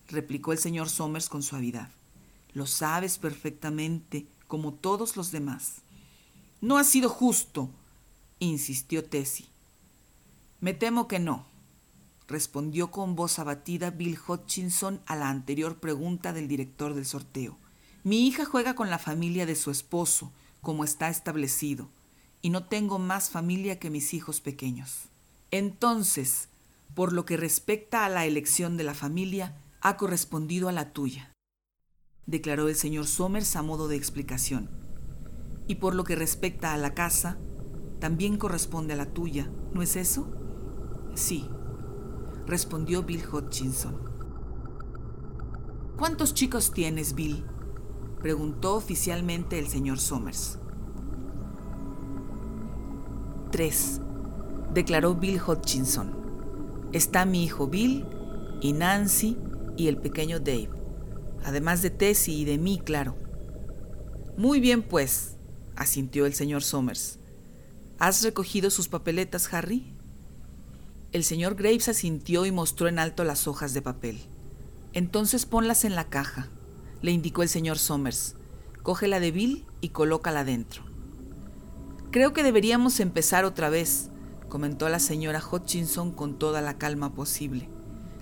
replicó 0.09 0.53
el 0.53 0.59
señor 0.59 0.89
Somers 0.89 1.29
con 1.29 1.43
suavidad. 1.43 1.91
Lo 2.55 2.65
sabes 2.65 3.19
perfectamente, 3.19 4.27
como 4.49 4.73
todos 4.73 5.19
los 5.19 5.33
demás. 5.33 5.83
No 6.61 6.79
ha 6.79 6.85
sido 6.85 7.09
justo, 7.09 7.71
insistió 8.39 9.05
Tessie. 9.05 9.47
Me 10.61 10.75
temo 10.75 11.07
que 11.07 11.19
no, 11.19 11.47
respondió 12.29 12.91
con 12.91 13.15
voz 13.15 13.39
abatida 13.39 13.91
Bill 13.91 14.19
Hutchinson 14.27 15.01
a 15.07 15.17
la 15.17 15.29
anterior 15.29 15.79
pregunta 15.79 16.33
del 16.33 16.49
director 16.49 16.95
del 16.95 17.07
sorteo. 17.07 17.59
Mi 18.05 18.27
hija 18.27 18.45
juega 18.45 18.75
con 18.75 18.91
la 18.91 18.99
familia 18.99 19.47
de 19.47 19.55
su 19.55 19.71
esposo, 19.71 20.33
como 20.61 20.85
está 20.85 21.09
establecido, 21.09 21.89
y 22.43 22.51
no 22.51 22.65
tengo 22.65 22.99
más 22.99 23.31
familia 23.31 23.79
que 23.79 23.91
mis 23.91 24.15
hijos 24.15 24.41
pequeños. 24.41 25.09
Entonces, 25.51 26.49
por 26.95 27.13
lo 27.13 27.25
que 27.25 27.37
respecta 27.37 28.05
a 28.05 28.09
la 28.09 28.27
elección 28.27 28.77
de 28.77 28.85
la 28.85 28.95
familia, 28.95 29.57
ha 29.81 29.97
correspondido 29.97 30.69
a 30.69 30.73
la 30.73 30.93
tuya 30.93 31.33
declaró 32.27 32.69
el 32.69 32.75
señor 32.75 33.07
Somers 33.07 33.57
a 33.57 33.63
modo 33.63 33.89
de 33.89 33.97
explicación. 33.97 34.86
Y 35.67 35.77
por 35.77 35.95
lo 35.95 36.05
que 36.05 36.17
respecta 36.17 36.73
a 36.73 36.77
la 36.77 36.95
casa, 36.95 37.39
también 37.99 38.37
corresponde 38.37 38.95
a 38.95 38.97
la 38.97 39.13
tuya, 39.13 39.51
¿no 39.73 39.83
es 39.83 39.97
eso? 39.97 40.29
Sí, 41.15 41.49
respondió 42.47 43.03
Bill 43.03 43.23
Hutchinson. 43.31 43.97
¿Cuántos 45.97 46.35
chicos 46.35 46.73
tienes, 46.73 47.15
Bill? 47.15 47.45
preguntó 48.21 48.75
oficialmente 48.75 49.59
el 49.59 49.69
señor 49.69 49.99
Somers. 49.99 50.59
Tres, 53.51 54.01
declaró 54.73 55.15
Bill 55.15 55.41
Hutchinson. 55.47 56.15
Está 56.93 57.25
mi 57.25 57.45
hijo 57.45 57.69
Bill 57.69 58.07
y 58.61 58.73
Nancy 58.73 59.39
y 59.77 59.89
el 59.89 59.99
pequeño 59.99 60.41
Dave 60.41 60.77
además 61.47 61.81
de 61.81 61.91
Tessie 61.91 62.35
y 62.35 62.45
de 62.45 62.59
mí, 62.59 62.81
claro. 62.85 63.17
Muy 64.37 64.59
bien, 64.61 64.83
pues, 64.83 65.36
asintió 65.77 66.27
el 66.27 66.35
señor 66.35 66.63
Somers. 66.63 67.19
¿Has 67.99 68.23
recogido 68.23 68.71
sus 68.71 68.89
papeletas, 68.89 69.53
Harry? 69.53 69.95
El 71.13 71.25
señor 71.25 71.55
Graves 71.55 71.89
asintió 71.89 72.45
y 72.45 72.53
mostró 72.53 72.89
en 72.89 72.99
alto 72.99 73.25
las 73.25 73.47
hojas 73.47 73.73
de 73.73 73.83
papel. 73.83 74.21
Entonces 74.93 75.47
ponlas 75.47 75.85
en 75.85 75.95
la 75.95 76.09
caja, 76.09 76.49
le 77.03 77.11
indicó 77.11 77.43
el 77.43 77.49
señor 77.49 77.79
Somers. 77.79 78.35
Coge 78.83 79.09
la 79.09 79.21
de 79.21 79.31
Bill 79.31 79.67
y 79.81 79.91
colócala 79.91 80.45
dentro. 80.45 80.85
Creo 82.11 82.33
que 82.33 82.43
deberíamos 82.43 83.01
empezar 83.01 83.45
otra 83.45 83.69
vez, 83.69 84.11
comentó 84.49 84.89
la 84.89 85.01
señora 85.01 85.43
Hutchinson 85.43 86.13
con 86.13 86.39
toda 86.39 86.61
la 86.61 86.79
calma 86.79 87.15
posible. 87.15 87.69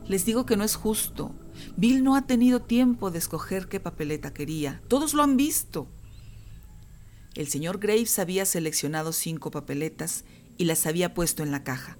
Les 0.07 0.25
digo 0.25 0.47
que 0.47 0.57
no 0.57 0.65
es 0.65 0.75
justo. 0.77 1.35
Bill 1.77 2.03
no 2.03 2.17
ha 2.17 2.27
tenido 2.27 2.61
tiempo 2.61 3.11
de 3.11 3.19
escoger 3.19 3.69
qué 3.69 3.81
papeleta 3.81 4.35
quería. 4.35 4.83
Todos 4.89 5.15
lo 5.15 5.23
han 5.23 5.37
visto. 5.37 5.89
El 7.35 7.49
señor 7.49 7.79
Graves 7.79 8.19
había 8.19 8.47
seleccionado 8.47 9.13
cinco 9.13 9.51
papeletas 9.51 10.25
y 10.57 10.65
las 10.67 10.87
había 10.87 11.15
puesto 11.15 11.43
en 11.43 11.51
la 11.51 11.65
caja. 11.65 11.99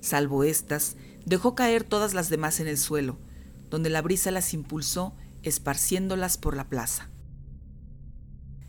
Salvo 0.00 0.44
estas, 0.44 0.96
dejó 1.24 1.54
caer 1.54 1.84
todas 1.84 2.12
las 2.12 2.28
demás 2.28 2.60
en 2.60 2.68
el 2.68 2.76
suelo, 2.76 3.18
donde 3.70 3.88
la 3.88 4.02
brisa 4.02 4.30
las 4.30 4.52
impulsó, 4.52 5.14
esparciéndolas 5.42 6.36
por 6.36 6.54
la 6.54 6.68
plaza. 6.68 7.10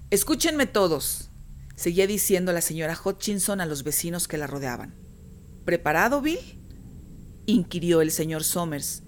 Escúchenme 0.10 0.66
todos, 0.66 1.32
seguía 1.76 2.08
diciendo 2.08 2.54
la 2.54 2.62
señora 2.62 2.98
Hutchinson 3.04 3.60
a 3.60 3.66
los 3.66 3.84
vecinos 3.84 4.30
que 4.30 4.38
la 4.38 4.48
rodeaban. 4.48 4.96
¿Preparado, 5.66 6.22
Bill? 6.22 6.40
inquirió 7.46 8.02
el 8.02 8.12
señor 8.12 8.44
Somers, 8.44 9.04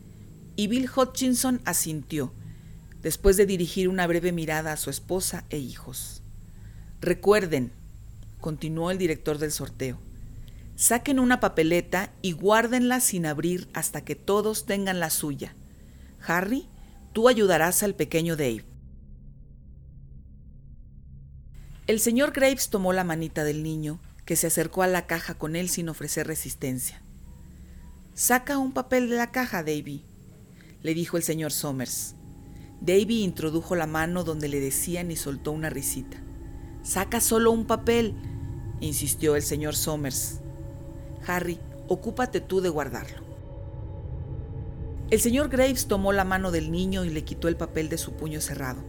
y 0.57 0.67
Bill 0.67 0.89
Hutchinson 0.93 1.61
asintió, 1.63 2.33
después 3.01 3.37
de 3.37 3.45
dirigir 3.45 3.87
una 3.87 4.07
breve 4.07 4.33
mirada 4.33 4.73
a 4.73 4.77
su 4.77 4.89
esposa 4.89 5.45
e 5.49 5.57
hijos. 5.57 6.23
Recuerden, 6.99 7.71
continuó 8.41 8.89
el 8.91 8.97
director 8.97 9.37
del 9.37 9.51
sorteo, 9.51 9.99
saquen 10.75 11.19
una 11.19 11.39
papeleta 11.39 12.11
y 12.21 12.31
guárdenla 12.31 12.99
sin 13.01 13.25
abrir 13.25 13.69
hasta 13.73 14.03
que 14.03 14.15
todos 14.15 14.65
tengan 14.65 14.99
la 14.99 15.09
suya. 15.09 15.55
Harry, 16.25 16.67
tú 17.13 17.27
ayudarás 17.27 17.83
al 17.83 17.95
pequeño 17.95 18.35
Dave. 18.35 18.65
El 21.85 21.99
señor 21.99 22.31
Graves 22.31 22.69
tomó 22.69 22.93
la 22.93 23.03
manita 23.03 23.43
del 23.43 23.63
niño, 23.63 23.99
que 24.25 24.35
se 24.35 24.47
acercó 24.47 24.83
a 24.83 24.87
la 24.87 25.07
caja 25.07 25.35
con 25.35 25.55
él 25.55 25.69
sin 25.69 25.87
ofrecer 25.87 26.27
resistencia. 26.27 27.01
Saca 28.13 28.57
un 28.57 28.73
papel 28.73 29.09
de 29.09 29.15
la 29.15 29.31
caja, 29.31 29.63
Davy, 29.63 30.03
le 30.81 30.93
dijo 30.93 31.15
el 31.15 31.23
señor 31.23 31.51
Somers. 31.53 32.15
Davy 32.81 33.23
introdujo 33.23 33.75
la 33.75 33.87
mano 33.87 34.23
donde 34.23 34.49
le 34.49 34.59
decían 34.59 35.11
y 35.11 35.15
soltó 35.15 35.51
una 35.51 35.69
risita. 35.69 36.21
Saca 36.87 37.19
solo 37.19 37.51
un 37.51 37.65
papel, 37.65 38.13
insistió 38.79 39.35
el 39.35 39.41
señor 39.41 39.75
Somers. 39.75 40.39
Harry, 41.27 41.59
ocúpate 41.89 42.39
tú 42.39 42.61
de 42.61 42.69
guardarlo. 42.69 43.17
El 45.09 45.19
señor 45.19 45.49
Graves 45.49 45.87
tomó 45.87 46.13
la 46.13 46.23
mano 46.23 46.49
del 46.49 46.71
niño 46.71 47.03
y 47.03 47.09
le 47.09 47.25
quitó 47.25 47.49
el 47.49 47.57
papel 47.57 47.89
de 47.89 47.97
su 47.97 48.13
puño 48.13 48.39
cerrado. 48.39 48.85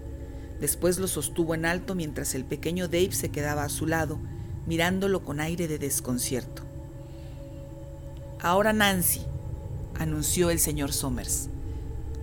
Después 0.60 1.00
lo 1.00 1.08
sostuvo 1.08 1.56
en 1.56 1.64
alto 1.64 1.96
mientras 1.96 2.36
el 2.36 2.44
pequeño 2.44 2.86
Dave 2.86 3.10
se 3.10 3.30
quedaba 3.30 3.64
a 3.64 3.68
su 3.68 3.84
lado, 3.84 4.20
mirándolo 4.64 5.24
con 5.24 5.40
aire 5.40 5.66
de 5.66 5.80
desconcierto. 5.80 6.62
Ahora 8.40 8.72
Nancy, 8.72 9.22
anunció 9.98 10.50
el 10.50 10.60
señor 10.60 10.92
Somers. 10.92 11.48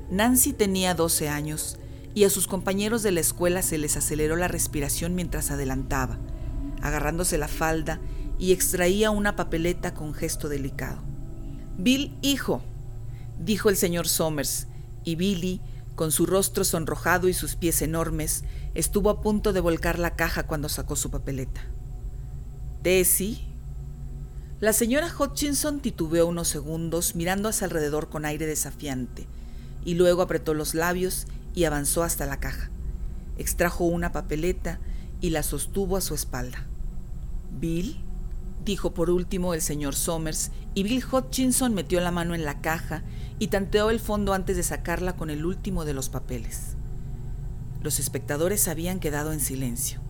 Nancy 0.10 0.54
tenía 0.54 0.94
12 0.94 1.28
años 1.28 1.80
y 2.16 2.24
a 2.24 2.30
sus 2.30 2.48
compañeros 2.48 3.04
de 3.04 3.12
la 3.12 3.20
escuela 3.20 3.62
se 3.62 3.78
les 3.78 3.98
aceleró 3.98 4.38
la 4.38 4.48
respiración 4.48 5.14
mientras 5.16 5.52
adelantaba, 5.52 6.18
agarrándose 6.82 7.38
la 7.38 7.50
falda 7.50 8.00
y 8.40 8.54
extraía 8.54 9.12
una 9.12 9.36
papeleta 9.36 9.94
con 9.94 10.14
gesto 10.14 10.48
delicado. 10.48 11.04
Bill, 11.78 12.18
hijo, 12.22 12.64
dijo 13.38 13.70
el 13.70 13.76
señor 13.76 14.08
Somers, 14.08 14.68
y 15.04 15.16
Billy, 15.16 15.62
con 15.96 16.12
su 16.12 16.26
rostro 16.26 16.64
sonrojado 16.64 17.28
y 17.28 17.34
sus 17.34 17.58
pies 17.58 17.82
enormes, 17.82 18.46
estuvo 18.74 19.10
a 19.10 19.22
punto 19.22 19.52
de 19.52 19.60
volcar 19.60 20.00
la 20.00 20.16
caja 20.16 20.48
cuando 20.48 20.70
sacó 20.70 20.96
su 20.96 21.12
papeleta. 21.12 21.66
Tessie. 22.82 23.46
La 24.62 24.72
señora 24.72 25.14
Hutchinson 25.14 25.82
titubeó 25.82 26.28
unos 26.28 26.48
segundos 26.48 27.14
mirando 27.14 27.50
a 27.50 27.54
su 27.54 27.66
alrededor 27.66 28.10
con 28.10 28.24
aire 28.24 28.46
desafiante 28.46 29.28
y 29.84 29.96
luego 29.96 30.22
apretó 30.22 30.54
los 30.54 30.74
labios 30.76 31.28
y 31.56 31.64
avanzó 31.64 32.04
hasta 32.04 32.26
la 32.26 32.40
caja. 32.40 32.70
Extrajo 33.38 33.86
una 33.86 34.12
papeleta 34.12 34.80
y 35.22 35.32
la 35.32 35.42
sostuvo 35.42 35.98
a 35.98 36.02
su 36.02 36.14
espalda. 36.14 36.68
Bill, 37.60 38.04
dijo 38.64 38.94
por 38.94 39.10
último 39.10 39.54
el 39.54 39.62
señor 39.62 39.96
Somers, 39.96 40.52
y 40.74 40.84
Bill 40.84 41.04
Hutchinson 41.10 41.74
metió 41.74 42.02
la 42.02 42.12
mano 42.12 42.36
en 42.36 42.44
la 42.44 42.62
caja 42.62 43.04
y 43.40 43.48
tanteó 43.48 43.90
el 43.90 44.00
fondo 44.00 44.34
antes 44.34 44.58
de 44.58 44.64
sacarla 44.64 45.16
con 45.16 45.30
el 45.30 45.46
último 45.46 45.86
de 45.86 45.94
los 45.94 46.10
papeles. 46.10 46.76
Los 47.82 48.00
espectadores 48.00 48.68
habían 48.68 49.00
quedado 49.00 49.32
en 49.32 49.40
silencio. 49.40 50.02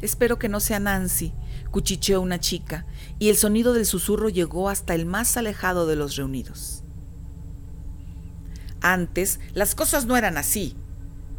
Espero 0.00 0.38
que 0.38 0.48
no 0.48 0.60
sea 0.60 0.80
Nancy, 0.80 1.32
cuchicheó 1.70 2.20
una 2.20 2.40
chica, 2.40 2.86
y 3.18 3.28
el 3.28 3.36
sonido 3.36 3.72
del 3.74 3.84
susurro 3.84 4.28
llegó 4.28 4.68
hasta 4.68 4.94
el 4.94 5.06
más 5.06 5.36
alejado 5.36 5.86
de 5.86 5.96
los 5.96 6.16
reunidos. 6.16 6.84
Antes 8.80 9.40
las 9.54 9.74
cosas 9.74 10.06
no 10.06 10.16
eran 10.16 10.36
así, 10.36 10.76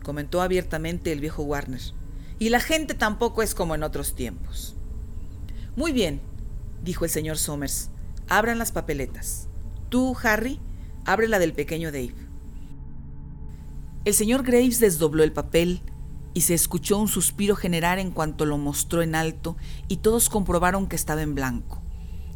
comentó 0.03 0.41
abiertamente 0.41 1.11
el 1.11 1.19
viejo 1.19 1.43
Warner, 1.43 1.81
y 2.39 2.49
la 2.49 2.59
gente 2.59 2.93
tampoco 2.93 3.41
es 3.41 3.53
como 3.53 3.75
en 3.75 3.83
otros 3.83 4.15
tiempos. 4.15 4.75
Muy 5.75 5.91
bien, 5.91 6.21
dijo 6.83 7.05
el 7.05 7.11
señor 7.11 7.37
Somers, 7.37 7.89
abran 8.27 8.59
las 8.59 8.71
papeletas. 8.71 9.47
Tú, 9.89 10.15
Harry, 10.23 10.59
abre 11.05 11.27
la 11.27 11.39
del 11.39 11.53
pequeño 11.53 11.91
Dave. 11.91 12.15
El 14.05 14.13
señor 14.13 14.43
Graves 14.43 14.79
desdobló 14.79 15.23
el 15.23 15.33
papel 15.33 15.81
y 16.33 16.41
se 16.41 16.53
escuchó 16.53 16.97
un 16.97 17.07
suspiro 17.07 17.55
generar 17.55 17.99
en 17.99 18.11
cuanto 18.11 18.45
lo 18.45 18.57
mostró 18.57 19.01
en 19.01 19.15
alto 19.15 19.57
y 19.87 19.97
todos 19.97 20.29
comprobaron 20.29 20.87
que 20.87 20.95
estaba 20.95 21.21
en 21.21 21.35
blanco. 21.35 21.81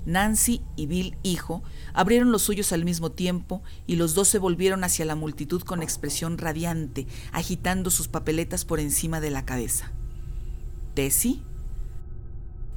Nancy 0.05 0.61
y 0.75 0.85
Bill, 0.87 1.17
hijo, 1.23 1.63
abrieron 1.93 2.31
los 2.31 2.41
suyos 2.41 2.71
al 2.73 2.85
mismo 2.85 3.11
tiempo 3.11 3.61
y 3.87 3.95
los 3.95 4.15
dos 4.15 4.27
se 4.27 4.39
volvieron 4.39 4.83
hacia 4.83 5.05
la 5.05 5.15
multitud 5.15 5.61
con 5.61 5.81
expresión 5.81 6.37
radiante, 6.37 7.07
agitando 7.31 7.89
sus 7.89 8.07
papeletas 8.07 8.65
por 8.65 8.79
encima 8.79 9.21
de 9.21 9.31
la 9.31 9.45
cabeza. 9.45 9.91
¿Tessie? 10.93 11.41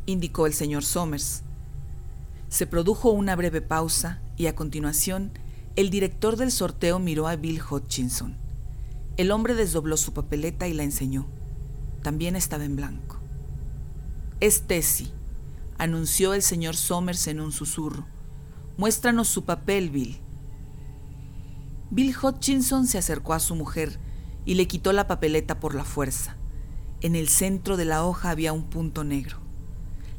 indicó 0.07 0.47
el 0.47 0.55
señor 0.55 0.85
Somers. 0.85 1.43
Se 2.49 2.67
produjo 2.67 3.11
una 3.11 3.35
breve 3.35 3.61
pausa 3.61 4.23
y 4.37 4.47
a 4.47 4.55
continuación 4.55 5.33
el 5.75 5.91
director 5.91 6.37
del 6.37 6.53
sorteo 6.53 6.99
miró 6.99 7.29
a 7.29 7.37
Bill 7.37 7.61
Hutchinson. 7.61 8.37
El 9.17 9.31
hombre 9.31 9.55
desdobló 9.55 9.97
su 9.97 10.13
papeleta 10.13 10.69
y 10.69 10.73
la 10.73 10.85
enseñó. 10.85 11.27
También 12.03 12.37
estaba 12.37 12.65
en 12.65 12.77
blanco. 12.77 13.19
Es 14.41 14.63
Tessie, 14.63 15.13
anunció 15.79 16.35
el 16.35 16.43
señor 16.43 16.77
Somers 16.77 17.27
en 17.27 17.41
un 17.41 17.53
susurro. 17.53 18.07
Muéstranos 18.77 19.29
su 19.29 19.45
papel, 19.45 19.91
Bill. 19.91 20.21
Bill 21.91 22.15
Hutchinson 22.21 22.87
se 22.87 22.99
acercó 22.99 23.35
a 23.35 23.41
su 23.41 23.55
mujer 23.55 23.99
y 24.45 24.55
le 24.55 24.67
quitó 24.67 24.93
la 24.93 25.07
papeleta 25.07 25.61
por 25.61 25.75
la 25.75 25.85
fuerza. 25.85 26.37
En 27.01 27.15
el 27.15 27.29
centro 27.29 27.77
de 27.77 27.85
la 27.85 28.05
hoja 28.05 28.31
había 28.31 28.53
un 28.53 28.65
punto 28.65 29.05
negro. 29.05 29.39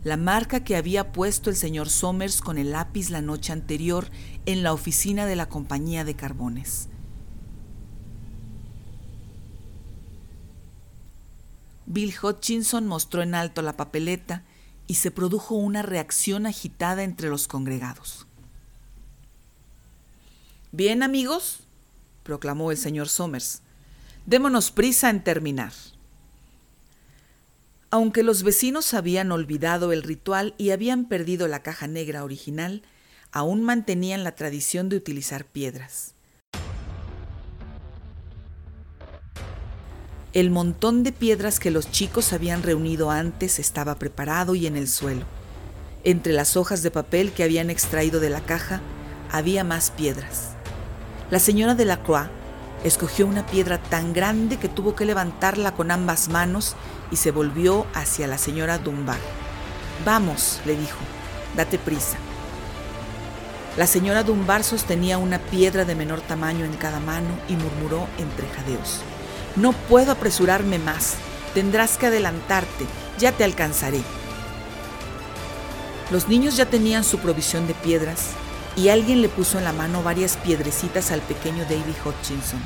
La 0.03 0.15
marca 0.15 0.63
que 0.63 0.75
había 0.75 1.11
puesto 1.11 1.49
el 1.49 1.55
señor 1.55 1.89
Somers 1.89 2.41
con 2.41 2.57
el 2.57 2.71
lápiz 2.71 3.09
la 3.09 3.21
noche 3.21 3.51
anterior 3.51 4.09
en 4.45 4.63
la 4.63 4.73
oficina 4.73 5.25
de 5.25 5.35
la 5.35 5.49
compañía 5.49 6.05
de 6.05 6.15
carbones. 6.15 6.89
Bill 11.85 12.13
Hutchinson 12.21 12.85
mostró 12.85 13.21
en 13.21 13.33
alto 13.33 13.61
la 13.61 13.75
papeleta 13.75 14.43
y 14.88 14.95
se 14.95 15.12
produjo 15.12 15.56
una 15.56 15.82
reacción 15.82 16.45
agitada 16.45 17.04
entre 17.04 17.30
los 17.30 17.47
congregados. 17.47 18.26
Bien, 20.71 21.04
amigos, 21.04 21.62
proclamó 22.23 22.71
el 22.71 22.78
señor 22.78 23.10
Somers, 23.10 23.62
démonos 24.26 24.71
prisa 24.71 25.10
en 25.10 25.23
terminar. 25.23 25.73
Aunque 27.89 28.23
los 28.23 28.43
vecinos 28.43 28.93
habían 28.93 29.32
olvidado 29.32 29.93
el 29.93 30.04
ritual 30.04 30.56
y 30.58 30.71
habían 30.71 31.06
perdido 31.06 31.47
la 31.47 31.63
caja 31.63 31.88
negra 31.88 32.23
original, 32.23 32.84
aún 33.32 33.63
mantenían 33.63 34.23
la 34.23 34.36
tradición 34.36 34.89
de 34.89 34.97
utilizar 34.97 35.45
piedras. 35.45 36.16
El 40.38 40.52
montón 40.52 41.02
de 41.02 41.12
piedras 41.12 41.60
que 41.60 41.71
los 41.71 41.89
chicos 41.89 42.32
habían 42.32 42.62
reunido 42.62 43.10
antes 43.10 43.58
estaba 43.58 43.95
preparado 43.95 44.54
y 44.54 44.67
en 44.67 44.76
el 44.76 44.88
suelo. 44.88 45.26
Entre 46.04 46.32
las 46.32 46.56
hojas 46.56 46.84
de 46.84 46.91
papel 46.91 47.32
que 47.32 47.41
habían 47.41 47.71
extraído 47.71 48.19
de 48.19 48.30
la 48.30 48.41
caja 48.41 48.80
había 49.32 49.63
más 49.63 49.89
piedras. 49.89 50.50
La 51.32 51.39
señora 51.39 51.73
de 51.73 51.86
la 51.86 52.04
Croix 52.04 52.30
escogió 52.84 53.26
una 53.26 53.47
piedra 53.47 53.80
tan 53.80 54.13
grande 54.13 54.58
que 54.58 54.69
tuvo 54.69 54.93
que 54.93 55.06
levantarla 55.06 55.73
con 55.73 55.89
ambas 55.89 56.30
manos 56.30 56.76
y 57.10 57.15
se 57.15 57.32
volvió 57.32 57.88
hacia 57.95 58.28
la 58.28 58.38
señora 58.38 58.78
Dunbar. 58.78 59.17
Vamos, 60.06 60.60
le 60.67 60.78
dijo, 60.78 61.00
date 61.56 61.80
prisa. 61.80 62.17
La 63.76 63.88
señora 63.88 64.21
Dunbar 64.21 64.63
sostenía 64.63 65.17
una 65.17 65.39
piedra 65.39 65.84
de 65.84 65.95
menor 65.95 66.21
tamaño 66.21 66.63
en 66.63 66.73
cada 66.73 67.00
mano 67.00 67.30
y 67.50 67.54
murmuró 67.54 68.08
entre 68.19 68.47
jadeos. 68.50 69.02
No 69.57 69.73
puedo 69.73 70.11
apresurarme 70.11 70.77
más. 70.77 71.15
Tendrás 71.53 71.97
que 71.97 72.07
adelantarte. 72.07 72.85
Ya 73.17 73.31
te 73.31 73.43
alcanzaré. 73.43 74.01
Los 76.11 76.27
niños 76.27 76.55
ya 76.55 76.67
tenían 76.67 77.03
su 77.03 77.17
provisión 77.17 77.67
de 77.67 77.73
piedras 77.73 78.29
y 78.75 78.89
alguien 78.89 79.21
le 79.21 79.29
puso 79.29 79.57
en 79.57 79.63
la 79.63 79.73
mano 79.73 80.03
varias 80.03 80.37
piedrecitas 80.37 81.11
al 81.11 81.21
pequeño 81.21 81.63
David 81.63 81.95
Hutchinson. 82.05 82.61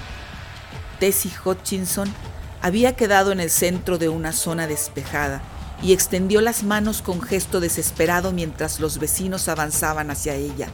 Tessie 1.00 1.32
Hutchinson 1.44 2.14
había 2.62 2.96
quedado 2.96 3.32
en 3.32 3.40
el 3.40 3.50
centro 3.50 3.98
de 3.98 4.10
una 4.10 4.34
zona 4.34 4.68
despejada 4.68 5.42
y 5.82 5.94
extendió 5.94 6.42
las 6.42 6.64
manos 6.64 7.02
con 7.02 7.22
gesto 7.22 7.60
desesperado 7.62 8.34
mientras 8.34 8.80
los 8.80 9.00
vecinos 9.00 9.48
avanzaban 9.48 10.12
hacia 10.12 10.36
ella. 10.36 10.68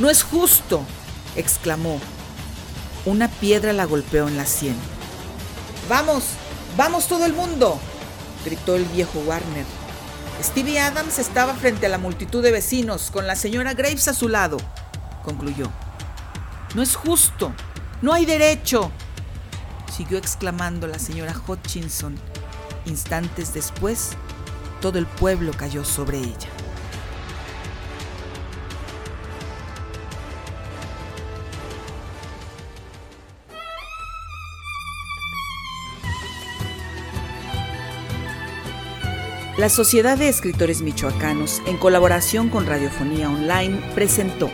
No 0.00 0.10
es 0.10 0.24
justo, 0.24 0.82
exclamó. 1.36 2.00
Una 3.06 3.28
piedra 3.28 3.72
la 3.72 3.84
golpeó 3.84 4.28
en 4.28 4.36
la 4.36 4.44
sien. 4.44 4.76
Vamos, 5.92 6.24
vamos 6.74 7.06
todo 7.06 7.26
el 7.26 7.34
mundo, 7.34 7.78
gritó 8.46 8.76
el 8.76 8.86
viejo 8.86 9.18
Warner. 9.26 9.66
Stevie 10.42 10.80
Adams 10.80 11.18
estaba 11.18 11.52
frente 11.52 11.84
a 11.84 11.90
la 11.90 11.98
multitud 11.98 12.42
de 12.42 12.50
vecinos, 12.50 13.10
con 13.10 13.26
la 13.26 13.36
señora 13.36 13.74
Graves 13.74 14.08
a 14.08 14.14
su 14.14 14.30
lado, 14.30 14.56
concluyó. 15.22 15.70
No 16.74 16.80
es 16.80 16.96
justo, 16.96 17.52
no 18.00 18.14
hay 18.14 18.24
derecho, 18.24 18.90
siguió 19.94 20.16
exclamando 20.16 20.86
la 20.86 20.98
señora 20.98 21.34
Hutchinson. 21.46 22.18
Instantes 22.86 23.52
después, 23.52 24.12
todo 24.80 24.98
el 24.98 25.04
pueblo 25.04 25.52
cayó 25.54 25.84
sobre 25.84 26.20
ella. 26.20 26.61
La 39.62 39.68
Sociedad 39.68 40.18
de 40.18 40.28
Escritores 40.28 40.82
Michoacanos, 40.82 41.62
en 41.66 41.76
colaboración 41.76 42.48
con 42.48 42.66
Radiofonía 42.66 43.30
Online, 43.30 43.80
presentó 43.94 44.50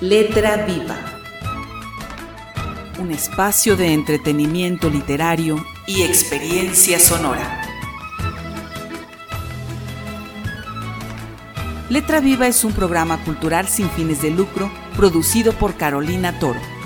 Letra 0.00 0.66
Viva, 0.66 0.96
un 2.98 3.12
espacio 3.12 3.76
de 3.76 3.92
entretenimiento 3.92 4.90
literario 4.90 5.64
y 5.86 6.02
experiencia 6.02 6.98
sonora. 6.98 7.62
Letra 11.88 12.18
Viva 12.18 12.48
es 12.48 12.64
un 12.64 12.72
programa 12.72 13.22
cultural 13.24 13.68
sin 13.68 13.88
fines 13.90 14.20
de 14.20 14.32
lucro 14.32 14.72
producido 14.96 15.52
por 15.52 15.76
Carolina 15.76 16.36
Toro. 16.40 16.77